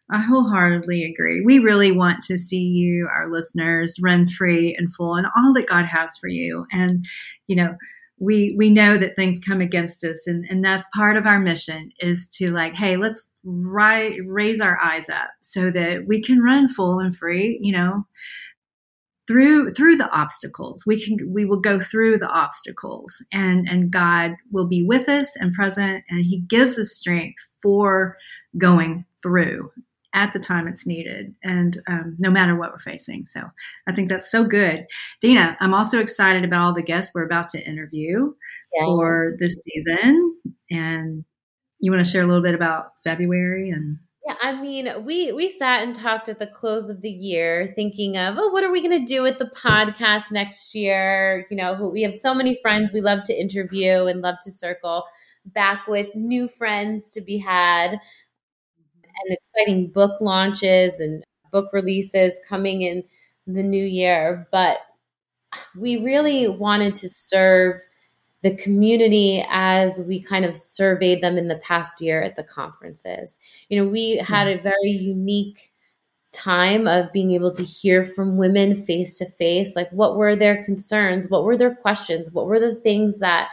I 0.09 0.19
wholeheartedly 0.19 1.03
agree. 1.03 1.41
We 1.45 1.59
really 1.59 1.91
want 1.91 2.21
to 2.25 2.37
see 2.37 2.61
you, 2.61 3.07
our 3.11 3.29
listeners, 3.31 3.97
run 4.01 4.27
free 4.27 4.75
and 4.77 4.93
full, 4.93 5.15
and 5.15 5.27
all 5.37 5.53
that 5.53 5.67
God 5.67 5.85
has 5.85 6.17
for 6.17 6.27
you, 6.27 6.65
and 6.71 7.05
you 7.47 7.55
know 7.55 7.75
we 8.19 8.55
we 8.57 8.69
know 8.69 8.97
that 8.97 9.15
things 9.15 9.39
come 9.39 9.61
against 9.61 10.03
us 10.03 10.27
and 10.27 10.45
and 10.49 10.63
that's 10.63 10.85
part 10.93 11.17
of 11.17 11.25
our 11.25 11.39
mission 11.39 11.91
is 11.99 12.29
to 12.29 12.51
like 12.51 12.75
hey 12.75 12.95
let's 12.95 13.23
right, 13.43 14.17
raise 14.25 14.61
our 14.61 14.79
eyes 14.79 15.09
up 15.09 15.29
so 15.41 15.71
that 15.71 16.05
we 16.07 16.21
can 16.21 16.41
run 16.41 16.69
full 16.69 16.99
and 16.99 17.15
free, 17.15 17.59
you 17.61 17.71
know, 17.71 18.05
through 19.31 19.73
through 19.73 19.95
the 19.95 20.11
obstacles. 20.11 20.83
We 20.85 21.03
can 21.03 21.17
we 21.33 21.45
will 21.45 21.59
go 21.59 21.79
through 21.79 22.17
the 22.17 22.29
obstacles 22.29 23.23
and 23.31 23.67
and 23.69 23.91
God 23.91 24.35
will 24.51 24.67
be 24.67 24.83
with 24.83 25.07
us 25.09 25.35
and 25.37 25.53
present 25.53 26.03
and 26.09 26.25
he 26.25 26.41
gives 26.41 26.77
us 26.77 26.91
strength 26.91 27.41
for 27.61 28.17
going 28.57 29.05
through 29.23 29.71
at 30.13 30.33
the 30.33 30.39
time 30.39 30.67
it's 30.67 30.85
needed 30.85 31.33
and 31.41 31.77
um, 31.87 32.17
no 32.19 32.29
matter 32.29 32.53
what 32.57 32.71
we're 32.71 32.79
facing 32.79 33.25
so 33.25 33.39
i 33.87 33.93
think 33.93 34.09
that's 34.09 34.29
so 34.29 34.43
good 34.43 34.85
dina 35.21 35.55
i'm 35.61 35.73
also 35.73 35.99
excited 35.99 36.43
about 36.43 36.61
all 36.61 36.73
the 36.73 36.81
guests 36.81 37.13
we're 37.15 37.23
about 37.23 37.47
to 37.47 37.65
interview 37.65 38.33
yes. 38.73 38.83
for 38.83 39.29
this 39.39 39.63
season 39.63 40.35
and 40.69 41.23
you 41.81 41.91
want 41.91 42.05
to 42.05 42.09
share 42.09 42.23
a 42.23 42.27
little 42.27 42.43
bit 42.43 42.55
about 42.55 42.93
February 43.03 43.71
and 43.71 43.97
yeah, 44.25 44.35
I 44.41 44.53
mean, 44.61 44.87
we 45.03 45.31
we 45.31 45.47
sat 45.47 45.81
and 45.81 45.95
talked 45.95 46.29
at 46.29 46.37
the 46.37 46.45
close 46.47 46.89
of 46.89 47.01
the 47.01 47.09
year, 47.09 47.73
thinking 47.75 48.17
of, 48.17 48.35
oh, 48.37 48.49
what 48.49 48.63
are 48.63 48.71
we 48.71 48.81
going 48.87 48.97
to 48.99 49.03
do 49.13 49.23
with 49.23 49.39
the 49.39 49.45
podcast 49.55 50.31
next 50.31 50.75
year? 50.75 51.45
You 51.49 51.57
know, 51.57 51.89
we 51.91 52.03
have 52.03 52.13
so 52.13 52.33
many 52.33 52.55
friends 52.61 52.93
we 52.93 53.01
love 53.01 53.23
to 53.25 53.33
interview 53.33 54.05
and 54.05 54.21
love 54.21 54.35
to 54.43 54.51
circle 54.51 55.05
back 55.45 55.87
with 55.87 56.13
new 56.15 56.47
friends 56.47 57.09
to 57.11 57.21
be 57.21 57.39
had, 57.39 57.93
and 57.93 57.99
exciting 59.29 59.87
book 59.91 60.19
launches 60.21 60.99
and 60.99 61.23
book 61.51 61.69
releases 61.73 62.39
coming 62.47 62.81
in 62.81 63.03
the 63.47 63.63
new 63.63 63.83
year, 63.83 64.47
but 64.51 64.79
we 65.79 66.03
really 66.03 66.47
wanted 66.47 66.95
to 66.95 67.09
serve 67.09 67.81
the 68.43 68.55
community 68.55 69.43
as 69.49 70.01
we 70.07 70.21
kind 70.21 70.45
of 70.45 70.55
surveyed 70.55 71.21
them 71.21 71.37
in 71.37 71.47
the 71.47 71.57
past 71.57 72.01
year 72.01 72.21
at 72.21 72.35
the 72.35 72.43
conferences. 72.43 73.39
You 73.69 73.81
know, 73.81 73.89
we 73.89 74.17
had 74.17 74.47
a 74.47 74.61
very 74.61 74.89
unique 74.89 75.71
time 76.31 76.87
of 76.87 77.11
being 77.11 77.31
able 77.31 77.51
to 77.51 77.63
hear 77.63 78.03
from 78.03 78.37
women 78.37 78.75
face 78.75 79.17
to 79.17 79.25
face 79.25 79.75
like 79.75 79.89
what 79.91 80.15
were 80.15 80.33
their 80.33 80.63
concerns 80.63 81.29
what 81.29 81.43
were 81.43 81.57
their 81.57 81.75
questions 81.75 82.31
what 82.31 82.45
were 82.45 82.59
the 82.59 82.75
things 82.75 83.19
that 83.19 83.49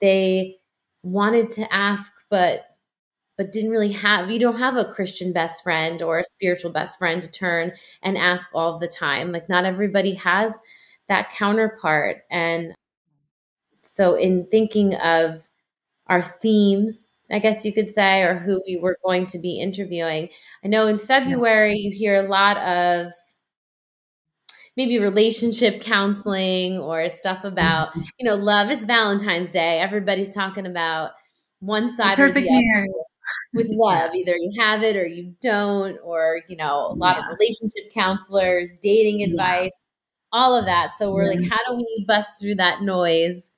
they 0.00 0.56
wanted 1.02 1.50
to 1.50 1.74
ask 1.74 2.12
but 2.30 2.76
but 3.36 3.50
didn't 3.50 3.72
really 3.72 3.90
have 3.90 4.30
you 4.30 4.38
don't 4.38 4.58
have 4.58 4.76
a 4.76 4.92
christian 4.92 5.32
best 5.32 5.64
friend 5.64 6.02
or 6.02 6.20
a 6.20 6.24
spiritual 6.24 6.70
best 6.70 7.00
friend 7.00 7.20
to 7.20 7.30
turn 7.32 7.72
and 8.02 8.16
ask 8.16 8.48
all 8.54 8.78
the 8.78 8.86
time 8.86 9.32
like 9.32 9.48
not 9.48 9.64
everybody 9.64 10.14
has 10.14 10.60
that 11.08 11.32
counterpart 11.32 12.18
and 12.30 12.72
so 13.94 14.14
in 14.14 14.46
thinking 14.46 14.94
of 14.96 15.48
our 16.06 16.22
themes 16.22 17.04
I 17.30 17.38
guess 17.38 17.64
you 17.64 17.72
could 17.72 17.90
say, 17.90 18.22
or 18.22 18.38
who 18.38 18.60
we 18.66 18.76
were 18.76 18.98
going 19.04 19.26
to 19.26 19.38
be 19.38 19.60
interviewing. 19.60 20.28
I 20.64 20.68
know 20.68 20.86
in 20.86 20.98
February 20.98 21.76
you 21.76 21.96
hear 21.96 22.16
a 22.16 22.28
lot 22.28 22.56
of 22.58 23.12
maybe 24.76 24.98
relationship 24.98 25.80
counseling 25.80 26.78
or 26.78 27.08
stuff 27.08 27.44
about, 27.44 27.90
mm-hmm. 27.90 28.00
you 28.18 28.26
know, 28.26 28.34
love. 28.34 28.70
It's 28.70 28.84
Valentine's 28.84 29.52
Day. 29.52 29.78
Everybody's 29.78 30.30
talking 30.30 30.66
about 30.66 31.12
one 31.60 31.94
side 31.94 32.18
or 32.18 32.32
the 32.32 32.48
other 32.48 32.88
with 33.52 33.68
love. 33.70 34.12
Either 34.14 34.36
you 34.36 34.60
have 34.60 34.82
it 34.82 34.96
or 34.96 35.06
you 35.06 35.34
don't, 35.40 35.98
or, 36.02 36.40
you 36.48 36.56
know, 36.56 36.88
a 36.90 36.94
lot 36.94 37.18
yeah. 37.18 37.24
of 37.24 37.38
relationship 37.38 37.92
counselors, 37.92 38.70
dating 38.80 39.22
advice, 39.22 39.70
yeah. 39.72 40.28
all 40.32 40.56
of 40.56 40.64
that. 40.64 40.92
So 40.98 41.12
we're 41.12 41.30
yeah. 41.30 41.40
like, 41.40 41.50
how 41.50 41.58
do 41.68 41.76
we 41.76 42.04
bust 42.08 42.40
through 42.40 42.56
that 42.56 42.82
noise 42.82 43.49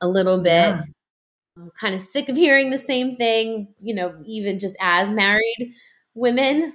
a 0.00 0.08
little 0.08 0.42
bit? 0.42 0.76
I'm 1.56 1.70
kind 1.80 1.94
of 1.94 2.00
sick 2.00 2.28
of 2.28 2.36
hearing 2.36 2.70
the 2.70 2.78
same 2.78 3.16
thing, 3.16 3.68
you 3.80 3.94
know, 3.94 4.14
even 4.26 4.58
just 4.58 4.76
as 4.80 5.10
married 5.10 5.74
women. 6.16 6.72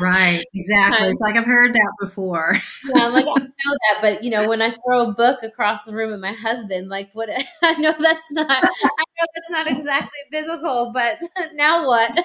right, 0.00 0.44
exactly. 0.54 1.08
It's 1.08 1.20
like 1.20 1.36
I've 1.36 1.44
heard 1.44 1.74
that 1.74 1.92
before. 2.00 2.56
yeah, 2.86 3.06
I'm 3.06 3.12
like, 3.12 3.26
I 3.26 3.40
know 3.40 3.44
that, 3.44 3.98
but 4.00 4.24
you 4.24 4.30
know, 4.30 4.48
when 4.48 4.62
I 4.62 4.70
throw 4.70 5.08
a 5.08 5.12
book 5.12 5.42
across 5.42 5.82
the 5.82 5.92
room 5.92 6.12
at 6.12 6.20
my 6.20 6.32
husband, 6.32 6.88
like 6.88 7.10
what 7.12 7.28
I 7.62 7.74
know 7.74 7.92
that's 7.98 8.32
not 8.32 8.50
I 8.50 8.60
know 8.62 9.26
that's 9.34 9.50
not 9.50 9.70
exactly 9.70 10.18
biblical, 10.30 10.92
but 10.94 11.18
now 11.54 11.86
what? 11.86 12.24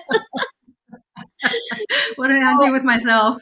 what 2.16 2.28
did 2.28 2.44
I 2.44 2.54
do 2.66 2.72
with 2.72 2.84
myself? 2.84 3.38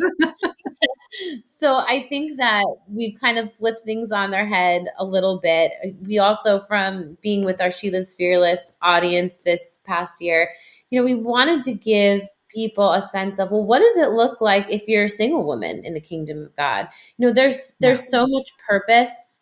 So 1.43 1.75
I 1.75 2.05
think 2.09 2.37
that 2.37 2.65
we've 2.89 3.19
kind 3.19 3.37
of 3.37 3.53
flipped 3.55 3.81
things 3.81 4.11
on 4.11 4.31
their 4.31 4.45
head 4.45 4.85
a 4.97 5.05
little 5.05 5.39
bit. 5.41 5.71
We 6.05 6.19
also, 6.19 6.61
from 6.67 7.17
being 7.21 7.45
with 7.45 7.61
our 7.61 7.71
She 7.71 7.89
Lives 7.91 8.13
Fearless 8.13 8.73
audience 8.81 9.39
this 9.39 9.79
past 9.85 10.21
year, 10.21 10.49
you 10.89 10.99
know, 10.99 11.05
we 11.05 11.15
wanted 11.15 11.63
to 11.63 11.73
give 11.73 12.21
people 12.53 12.93
a 12.93 13.01
sense 13.01 13.39
of 13.39 13.51
well 13.51 13.65
what 13.65 13.79
does 13.79 13.97
it 13.97 14.11
look 14.11 14.39
like 14.39 14.65
if 14.71 14.87
you're 14.87 15.03
a 15.03 15.09
single 15.09 15.45
woman 15.45 15.81
in 15.83 15.93
the 15.93 15.99
kingdom 15.99 16.43
of 16.43 16.55
god? 16.55 16.87
You 17.17 17.27
know 17.27 17.33
there's 17.33 17.73
there's 17.81 18.09
so 18.09 18.25
much 18.25 18.49
purpose 18.67 19.41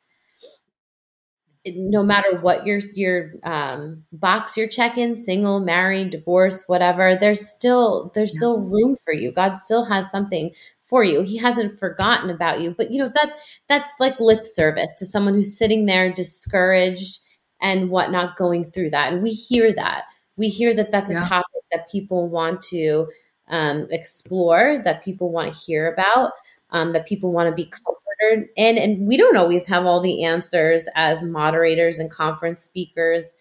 no 1.68 2.04
matter 2.04 2.38
what 2.42 2.66
your 2.68 2.80
your 2.94 3.34
um, 3.44 4.04
box 4.12 4.56
you're 4.56 4.68
checking 4.68 5.16
single 5.16 5.60
married 5.60 6.12
divorced 6.12 6.66
whatever 6.68 7.16
there's 7.16 7.50
still 7.50 8.12
there's 8.14 8.36
still 8.36 8.60
room 8.62 8.96
for 9.04 9.14
you. 9.14 9.32
God 9.32 9.58
still 9.58 9.84
has 9.86 10.12
something 10.12 10.52
for 10.86 11.04
you. 11.04 11.24
He 11.24 11.38
hasn't 11.38 11.80
forgotten 11.80 12.30
about 12.30 12.62
you. 12.62 12.74
But 12.78 12.92
you 12.92 13.02
know, 13.02 13.12
that 13.16 13.38
that's 13.68 13.94
like 14.00 14.20
lip 14.20 14.46
service 14.46 14.94
to 15.00 15.06
someone 15.06 15.34
who's 15.34 15.58
sitting 15.58 15.86
there 15.86 16.12
discouraged 16.12 17.20
and 17.62 17.90
whatnot 17.90 18.38
going 18.38 18.72
through 18.72 18.92
that. 18.92 19.14
And 19.14 19.24
we 19.24 19.32
hear 19.32 19.74
that. 19.74 20.06
We 20.38 20.50
hear 20.50 20.74
that 20.74 20.92
that's 20.92 21.12
yeah. 21.12 21.18
a 21.18 21.22
topic 21.22 21.62
that 21.72 21.90
people 21.90 22.30
want 22.30 22.62
to 22.64 23.08
um, 23.48 23.88
explore, 23.92 24.82
that 24.84 25.04
people 25.04 25.32
want 25.32 25.52
to 25.52 25.60
hear 25.60 25.92
about, 25.92 26.32
um, 26.72 26.94
that 26.94 27.08
people 27.08 27.32
want 27.32 27.50
to 27.50 27.56
be 27.56 27.66
comforted 27.66 28.50
in. 28.56 28.78
And 28.78 29.08
we 29.08 29.18
don't 29.18 29.38
always 29.38 29.66
have 29.68 29.86
all 29.86 30.02
the 30.02 30.24
answers 30.24 30.88
as 30.96 31.24
moderators 31.24 32.00
and 32.00 32.12
conference 32.12 32.62
speakers 32.62 33.34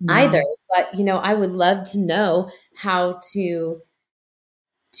no. 0.00 0.14
either. 0.14 0.42
But, 0.74 0.94
you 0.94 1.04
know, 1.04 1.16
I 1.16 1.34
would 1.34 1.52
love 1.52 1.88
to 1.90 1.98
know 1.98 2.50
how 2.74 3.20
to 3.32 3.80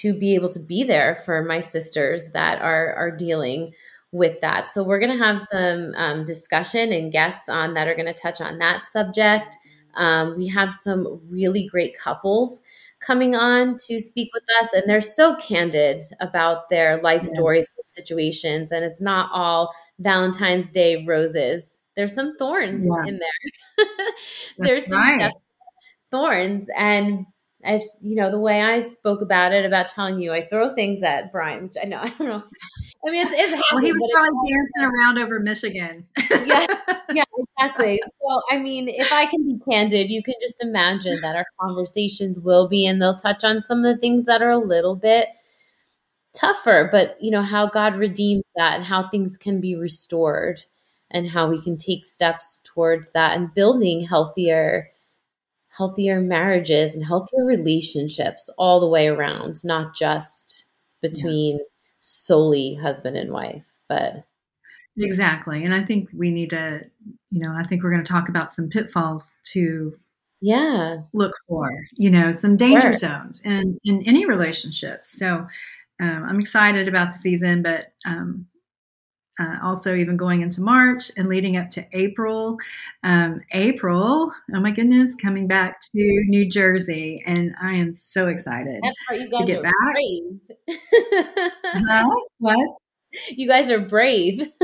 to 0.00 0.18
be 0.18 0.34
able 0.34 0.48
to 0.50 0.60
be 0.60 0.84
there 0.84 1.16
for 1.24 1.42
my 1.42 1.60
sisters 1.60 2.30
that 2.32 2.60
are 2.62 2.94
are 2.94 3.10
dealing 3.10 3.72
with 4.12 4.40
that. 4.40 4.70
So 4.70 4.82
we're 4.82 4.98
going 5.00 5.16
to 5.16 5.24
have 5.24 5.40
some 5.40 5.92
um, 5.96 6.24
discussion 6.24 6.92
and 6.92 7.12
guests 7.12 7.48
on 7.48 7.74
that 7.74 7.88
are 7.88 7.94
going 7.94 8.12
to 8.12 8.14
touch 8.14 8.40
on 8.40 8.58
that 8.58 8.86
subject. 8.86 9.56
Um, 9.94 10.36
we 10.36 10.46
have 10.48 10.72
some 10.72 11.20
really 11.28 11.66
great 11.66 11.98
couples 11.98 12.60
coming 13.00 13.34
on 13.34 13.76
to 13.86 13.98
speak 13.98 14.30
with 14.34 14.44
us, 14.60 14.72
and 14.72 14.84
they're 14.86 15.00
so 15.00 15.36
candid 15.36 16.02
about 16.20 16.68
their 16.70 17.00
life 17.02 17.22
yeah. 17.24 17.34
stories, 17.34 17.72
situations, 17.84 18.72
and 18.72 18.84
it's 18.84 19.00
not 19.00 19.30
all 19.32 19.74
Valentine's 19.98 20.70
Day 20.70 21.04
roses. 21.06 21.80
There's 21.94 22.14
some 22.14 22.36
thorns 22.36 22.84
yeah. 22.84 23.08
in 23.08 23.18
there. 23.18 23.86
There's 24.58 24.86
some 24.86 24.98
right. 24.98 25.32
thorns, 26.10 26.68
and 26.76 27.26
I, 27.66 27.82
you 28.00 28.16
know, 28.16 28.30
the 28.30 28.38
way 28.38 28.62
I 28.62 28.80
spoke 28.80 29.20
about 29.20 29.52
it, 29.52 29.64
about 29.64 29.88
telling 29.88 30.20
you, 30.20 30.32
I 30.32 30.46
throw 30.46 30.72
things 30.74 31.02
at 31.02 31.32
Brian, 31.32 31.64
which 31.64 31.74
I 31.82 31.86
know, 31.86 31.98
I 32.02 32.08
don't 32.10 32.28
know. 32.28 32.42
I 33.06 33.10
mean, 33.10 33.26
it's, 33.26 33.34
it's 33.36 33.62
well, 33.70 33.80
he 33.80 33.92
was 33.92 34.10
probably 34.12 34.52
dancing 34.52 34.98
around 34.98 35.18
over 35.18 35.38
Michigan. 35.40 36.06
yeah, 36.44 36.66
yeah, 37.14 37.24
exactly. 37.58 38.00
So, 38.20 38.40
I 38.50 38.58
mean, 38.58 38.88
if 38.88 39.12
I 39.12 39.26
can 39.26 39.46
be 39.46 39.58
candid, 39.70 40.10
you 40.10 40.22
can 40.22 40.34
just 40.40 40.62
imagine 40.62 41.20
that 41.22 41.36
our 41.36 41.46
conversations 41.60 42.40
will 42.40 42.68
be, 42.68 42.86
and 42.86 43.00
they'll 43.00 43.16
touch 43.16 43.44
on 43.44 43.62
some 43.62 43.78
of 43.78 43.84
the 43.84 44.00
things 44.00 44.26
that 44.26 44.42
are 44.42 44.50
a 44.50 44.58
little 44.58 44.96
bit 44.96 45.28
tougher, 46.36 46.88
but 46.90 47.16
you 47.20 47.30
know, 47.30 47.42
how 47.42 47.68
God 47.68 47.96
redeems 47.96 48.44
that 48.56 48.76
and 48.76 48.84
how 48.84 49.08
things 49.08 49.36
can 49.36 49.60
be 49.60 49.74
restored 49.76 50.60
and 51.10 51.28
how 51.28 51.48
we 51.48 51.60
can 51.60 51.76
take 51.76 52.04
steps 52.04 52.60
towards 52.64 53.12
that 53.12 53.36
and 53.36 53.54
building 53.54 54.04
healthier 54.04 54.90
healthier 55.76 56.20
marriages 56.20 56.94
and 56.94 57.04
healthier 57.04 57.44
relationships 57.44 58.48
all 58.58 58.80
the 58.80 58.88
way 58.88 59.08
around, 59.08 59.56
not 59.64 59.94
just 59.94 60.64
between 61.02 61.56
yeah. 61.56 61.64
solely 62.00 62.74
husband 62.74 63.16
and 63.16 63.30
wife, 63.30 63.66
but 63.88 64.24
exactly. 64.96 65.64
And 65.64 65.74
I 65.74 65.84
think 65.84 66.10
we 66.14 66.30
need 66.30 66.50
to, 66.50 66.82
you 67.30 67.40
know, 67.40 67.54
I 67.54 67.66
think 67.66 67.82
we're 67.82 67.90
going 67.90 68.04
to 68.04 68.10
talk 68.10 68.28
about 68.28 68.50
some 68.50 68.68
pitfalls 68.68 69.32
to 69.52 69.94
yeah 70.42 70.98
look 71.14 71.32
for 71.48 71.70
you 71.94 72.10
know 72.10 72.30
some 72.30 72.58
danger 72.58 72.92
sure. 72.92 72.92
zones 72.92 73.40
in 73.46 73.78
in 73.84 74.02
any 74.02 74.26
relationship 74.26 75.02
so 75.02 75.46
um, 75.98 76.24
i'm 76.28 76.38
excited 76.38 76.88
about 76.88 77.06
the 77.08 77.18
season 77.18 77.62
but 77.62 77.94
um, 78.04 78.46
uh, 79.38 79.58
also 79.62 79.94
even 79.94 80.16
going 80.16 80.42
into 80.42 80.60
March 80.60 81.10
and 81.16 81.28
leading 81.28 81.56
up 81.56 81.68
to 81.70 81.86
April. 81.92 82.56
Um, 83.02 83.40
April, 83.52 84.32
oh 84.54 84.60
my 84.60 84.70
goodness, 84.70 85.14
coming 85.14 85.46
back 85.46 85.80
to 85.80 86.24
New 86.26 86.48
Jersey, 86.48 87.22
and 87.26 87.54
I 87.60 87.74
am 87.76 87.92
so 87.92 88.28
excited. 88.28 88.80
That's 88.82 89.04
right, 89.10 89.20
you 89.20 89.30
guys 89.30 89.40
to 89.40 89.46
get 89.46 89.62
back. 89.62 89.72
brave. 89.92 90.68
huh? 91.64 92.10
What? 92.38 92.68
You 93.30 93.48
guys 93.48 93.70
are 93.70 93.80
brave. 93.80 94.46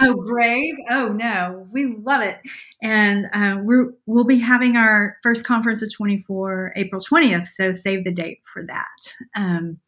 oh, 0.00 0.24
brave! 0.26 0.74
Oh 0.90 1.08
no, 1.08 1.68
we 1.70 1.94
love 1.96 2.22
it, 2.22 2.40
and 2.82 3.26
uh, 3.32 3.58
we're 3.62 3.92
we'll 4.06 4.24
be 4.24 4.38
having 4.38 4.76
our 4.76 5.16
first 5.22 5.44
conference 5.44 5.82
of 5.82 5.94
24 5.94 6.72
April 6.76 7.00
20th. 7.00 7.46
So 7.48 7.72
save 7.72 8.04
the 8.04 8.12
date 8.12 8.40
for 8.52 8.64
that. 8.64 9.14
Um, 9.36 9.78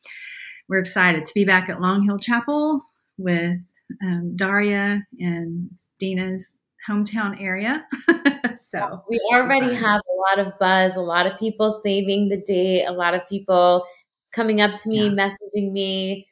we're 0.69 0.79
excited 0.79 1.27
to 1.27 1.35
be 1.35 1.45
back 1.45 1.69
at 1.69 1.81
Long 1.81 2.05
Hill 2.05 2.19
Chapel 2.19 2.81
with 3.19 3.59
um, 4.03 4.37
Daria 4.37 5.05
and 5.19 5.71
Dina's 5.99 6.61
hometown 6.89 7.41
area. 7.43 7.87
so 8.61 9.01
we 9.09 9.21
already 9.33 9.75
have 9.75 10.01
a 10.01 10.39
lot 10.39 10.47
of 10.47 10.59
buzz, 10.59 10.97
a 10.97 11.01
lot 11.01 11.27
of 11.27 11.39
people 11.39 11.71
saving 11.71 12.29
the 12.29 12.41
date, 12.41 12.85
a 12.85 12.93
lot 12.93 13.15
of 13.15 13.27
people 13.29 13.85
coming 14.33 14.61
up 14.61 14.77
to 14.83 14.89
me, 14.89 15.09
yeah. 15.09 15.11
messaging 15.11 15.73
me. 15.73 16.27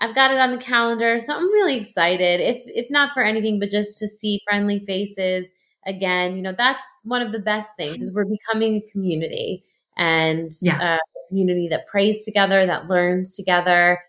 I've 0.00 0.14
got 0.14 0.30
it 0.30 0.38
on 0.38 0.52
the 0.52 0.58
calendar, 0.58 1.18
so 1.18 1.34
I'm 1.34 1.50
really 1.52 1.76
excited. 1.76 2.40
If 2.40 2.62
if 2.66 2.88
not 2.88 3.14
for 3.14 3.24
anything, 3.24 3.58
but 3.58 3.68
just 3.68 3.98
to 3.98 4.06
see 4.06 4.40
friendly 4.48 4.84
faces 4.86 5.46
again. 5.86 6.36
You 6.36 6.42
know, 6.42 6.54
that's 6.56 6.86
one 7.02 7.22
of 7.22 7.32
the 7.32 7.40
best 7.40 7.72
things 7.76 7.98
is 7.98 8.14
we're 8.14 8.24
becoming 8.24 8.76
a 8.76 8.92
community 8.92 9.64
and 9.96 10.52
yeah. 10.62 10.94
Uh, 10.94 10.96
a 10.96 11.28
community 11.28 11.66
that 11.68 11.88
prays 11.88 12.24
together, 12.24 12.64
that 12.64 12.86
learns 12.86 13.34
together, 13.34 14.00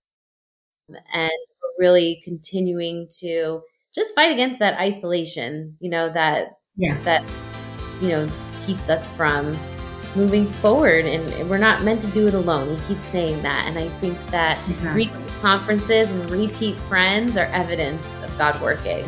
and 1.11 1.31
really 1.79 2.21
continuing 2.23 3.07
to 3.19 3.61
just 3.95 4.13
fight 4.13 4.31
against 4.31 4.59
that 4.59 4.79
isolation, 4.79 5.75
you 5.79 5.89
know, 5.89 6.11
that 6.11 6.49
yeah. 6.75 6.99
that 7.01 7.23
you 8.01 8.09
know 8.09 8.27
keeps 8.61 8.89
us 8.89 9.09
from 9.09 9.57
moving 10.15 10.51
forward 10.53 11.05
and 11.05 11.49
we're 11.49 11.57
not 11.57 11.83
meant 11.83 12.01
to 12.01 12.07
do 12.09 12.27
it 12.27 12.33
alone. 12.33 12.75
We 12.75 12.81
keep 12.83 13.01
saying 13.01 13.41
that 13.43 13.65
and 13.67 13.77
I 13.77 13.87
think 13.99 14.17
that 14.27 14.59
exactly. 14.69 15.07
re- 15.07 15.25
conferences 15.41 16.11
and 16.11 16.29
repeat 16.29 16.77
friends 16.81 17.37
are 17.37 17.45
evidence 17.45 18.21
of 18.21 18.35
God 18.37 18.59
working. 18.61 19.05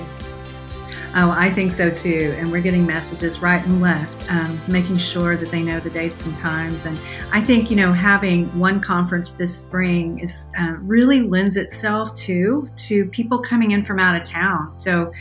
Oh, 1.14 1.30
I 1.30 1.52
think 1.54 1.74
so 1.74 1.90
too. 1.92 2.34
And 2.38 2.50
we're 2.52 2.62
getting 2.62 2.86
messages 2.86 3.42
right 3.42 3.64
and 3.66 3.82
left, 3.82 4.32
um, 4.32 4.62
making 4.70 4.98
sure 4.98 5.36
that 5.36 5.52
they 5.52 5.62
know 5.62 5.82
the 5.82 5.90
dates 5.90 6.26
and 6.26 6.34
times. 6.34 6.86
And 6.86 6.98
I 7.34 7.42
think, 7.42 7.70
you 7.70 7.76
know, 7.76 7.92
having 7.92 8.48
one 8.58 8.80
conference 8.80 9.32
this 9.32 9.60
spring 9.60 10.20
is 10.20 10.50
uh, 10.58 10.76
really 10.80 11.22
lends 11.24 11.58
itself 11.58 12.14
to 12.16 12.66
to 12.88 13.06
people 13.08 13.40
coming 13.40 13.72
in 13.72 13.84
from 13.84 14.00
out 14.00 14.16
of 14.16 14.24
town. 14.24 14.72
So 14.72 15.12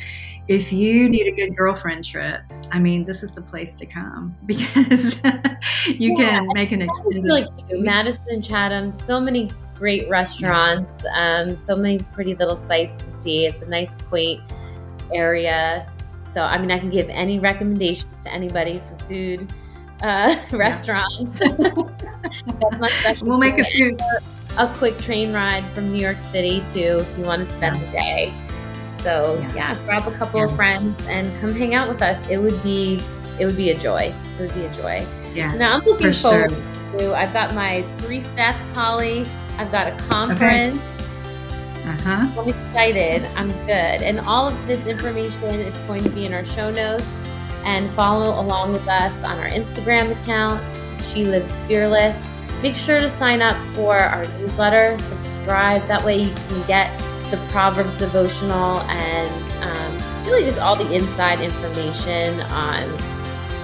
if 0.46 0.72
you 0.72 1.08
need 1.08 1.26
a 1.26 1.32
good 1.32 1.56
girlfriend 1.56 2.04
trip, 2.04 2.40
I 2.70 2.78
mean, 2.78 3.04
this 3.04 3.24
is 3.24 3.32
the 3.32 3.42
place 3.42 3.72
to 3.72 3.86
come 3.86 4.36
because 4.46 5.16
you 5.86 6.16
yeah, 6.16 6.38
can 6.38 6.48
make 6.54 6.70
an 6.70 6.82
extended. 6.82 7.28
Like 7.28 7.48
Madison, 7.70 8.40
Chatham, 8.42 8.92
so 8.92 9.20
many 9.20 9.50
great 9.74 10.08
restaurants, 10.08 11.04
um, 11.14 11.56
so 11.56 11.74
many 11.74 11.98
pretty 12.12 12.36
little 12.36 12.54
sights 12.54 12.98
to 12.98 13.04
see. 13.04 13.46
It's 13.46 13.62
a 13.62 13.68
nice, 13.68 13.96
quaint 13.96 14.42
area. 15.14 15.90
So, 16.28 16.42
I 16.42 16.58
mean, 16.58 16.70
I 16.70 16.78
can 16.78 16.90
give 16.90 17.08
any 17.08 17.38
recommendations 17.38 18.24
to 18.24 18.32
anybody 18.32 18.80
for 18.80 18.96
food 19.04 19.52
uh, 20.02 20.36
restaurants. 20.52 21.40
we'll 23.22 23.38
make 23.38 23.58
a 23.58 23.64
few. 23.64 23.96
A 24.58 24.66
quick 24.78 24.98
train 24.98 25.32
ride 25.32 25.64
from 25.72 25.92
New 25.92 26.00
York 26.00 26.20
City 26.20 26.60
too, 26.66 26.98
if 27.00 27.18
you 27.18 27.24
want 27.24 27.40
to 27.40 27.48
spend 27.48 27.80
the 27.80 27.86
day. 27.86 28.34
So 28.84 29.38
yeah, 29.40 29.54
yeah 29.54 29.84
grab 29.84 30.06
a 30.06 30.16
couple 30.16 30.40
yeah. 30.40 30.46
of 30.46 30.56
friends 30.56 31.06
and 31.06 31.40
come 31.40 31.54
hang 31.54 31.74
out 31.74 31.88
with 31.88 32.02
us. 32.02 32.18
It 32.28 32.38
would 32.38 32.60
be 32.62 33.00
it 33.38 33.46
would 33.46 33.56
be 33.56 33.70
a 33.70 33.78
joy. 33.78 34.12
It 34.38 34.40
would 34.40 34.54
be 34.54 34.64
a 34.64 34.74
joy. 34.74 35.06
Yeah. 35.34 35.52
So 35.52 35.58
now 35.58 35.74
I'm 35.74 35.84
looking 35.84 36.12
forward 36.12 36.50
sure. 36.50 36.98
to. 36.98 37.14
I've 37.14 37.32
got 37.32 37.54
my 37.54 37.82
three 37.98 38.20
steps, 38.20 38.68
Holly. 38.70 39.26
I've 39.56 39.70
got 39.70 39.86
a 39.86 39.96
conference. 40.08 40.78
Okay. 40.78 40.99
Uh-huh. 41.90 42.40
I'm 42.40 42.48
excited. 42.48 43.24
I'm 43.36 43.48
good. 43.66 44.02
And 44.02 44.20
all 44.20 44.48
of 44.48 44.66
this 44.66 44.86
information, 44.86 45.42
it's 45.60 45.80
going 45.82 46.02
to 46.04 46.10
be 46.10 46.24
in 46.24 46.32
our 46.32 46.44
show 46.44 46.70
notes. 46.70 47.06
And 47.64 47.90
follow 47.90 48.40
along 48.40 48.72
with 48.72 48.86
us 48.88 49.22
on 49.22 49.38
our 49.38 49.48
Instagram 49.48 50.12
account, 50.12 50.62
She 51.04 51.24
Lives 51.24 51.62
Fearless. 51.62 52.24
Make 52.62 52.76
sure 52.76 52.98
to 52.98 53.08
sign 53.08 53.42
up 53.42 53.56
for 53.74 53.96
our 53.96 54.26
newsletter, 54.38 54.98
subscribe. 54.98 55.86
That 55.86 56.04
way 56.04 56.22
you 56.22 56.34
can 56.34 56.66
get 56.66 56.90
the 57.30 57.36
Proverbs 57.50 57.98
devotional 57.98 58.80
and 58.80 59.52
um, 59.62 60.26
really 60.26 60.44
just 60.44 60.58
all 60.58 60.76
the 60.76 60.90
inside 60.92 61.40
information 61.40 62.40
on 62.40 62.96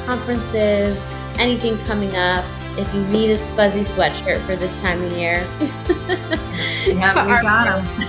conferences, 0.04 1.00
anything 1.38 1.78
coming 1.84 2.14
up. 2.16 2.44
If 2.78 2.92
you 2.94 3.02
need 3.06 3.30
a 3.30 3.36
fuzzy 3.36 3.80
sweatshirt 3.80 4.38
for 4.46 4.56
this 4.56 4.80
time 4.80 5.02
of 5.02 5.12
year, 5.12 5.46
yeah, 6.86 7.26
we 7.26 7.32
got 7.42 7.84
them. 7.84 8.08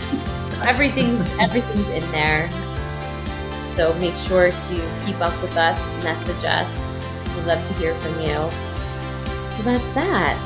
Everything's 0.67 1.27
everything's 1.39 1.87
in 1.89 2.11
there. 2.11 2.49
So 3.71 3.93
make 3.95 4.17
sure 4.17 4.51
to 4.51 5.03
keep 5.05 5.19
up 5.21 5.39
with 5.41 5.55
us, 5.55 5.79
message 6.03 6.43
us. 6.43 6.79
We'd 7.35 7.45
love 7.45 7.65
to 7.67 7.73
hear 7.75 7.95
from 8.01 8.19
you. 8.19 8.51
So 9.55 9.63
that's 9.63 9.93
that. 9.93 10.37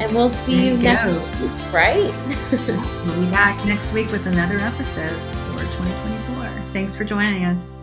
And 0.00 0.14
we'll 0.14 0.28
see 0.28 0.56
there 0.56 0.64
you, 0.64 0.72
you 0.72 0.78
next 0.78 1.40
week, 1.40 1.72
right? 1.72 2.12
we'll 3.04 3.24
be 3.24 3.30
back 3.30 3.64
next 3.64 3.92
week 3.92 4.10
with 4.10 4.26
another 4.26 4.58
episode 4.58 5.16
for 5.52 5.60
2024. 5.60 6.72
Thanks 6.72 6.94
for 6.94 7.04
joining 7.04 7.44
us. 7.44 7.78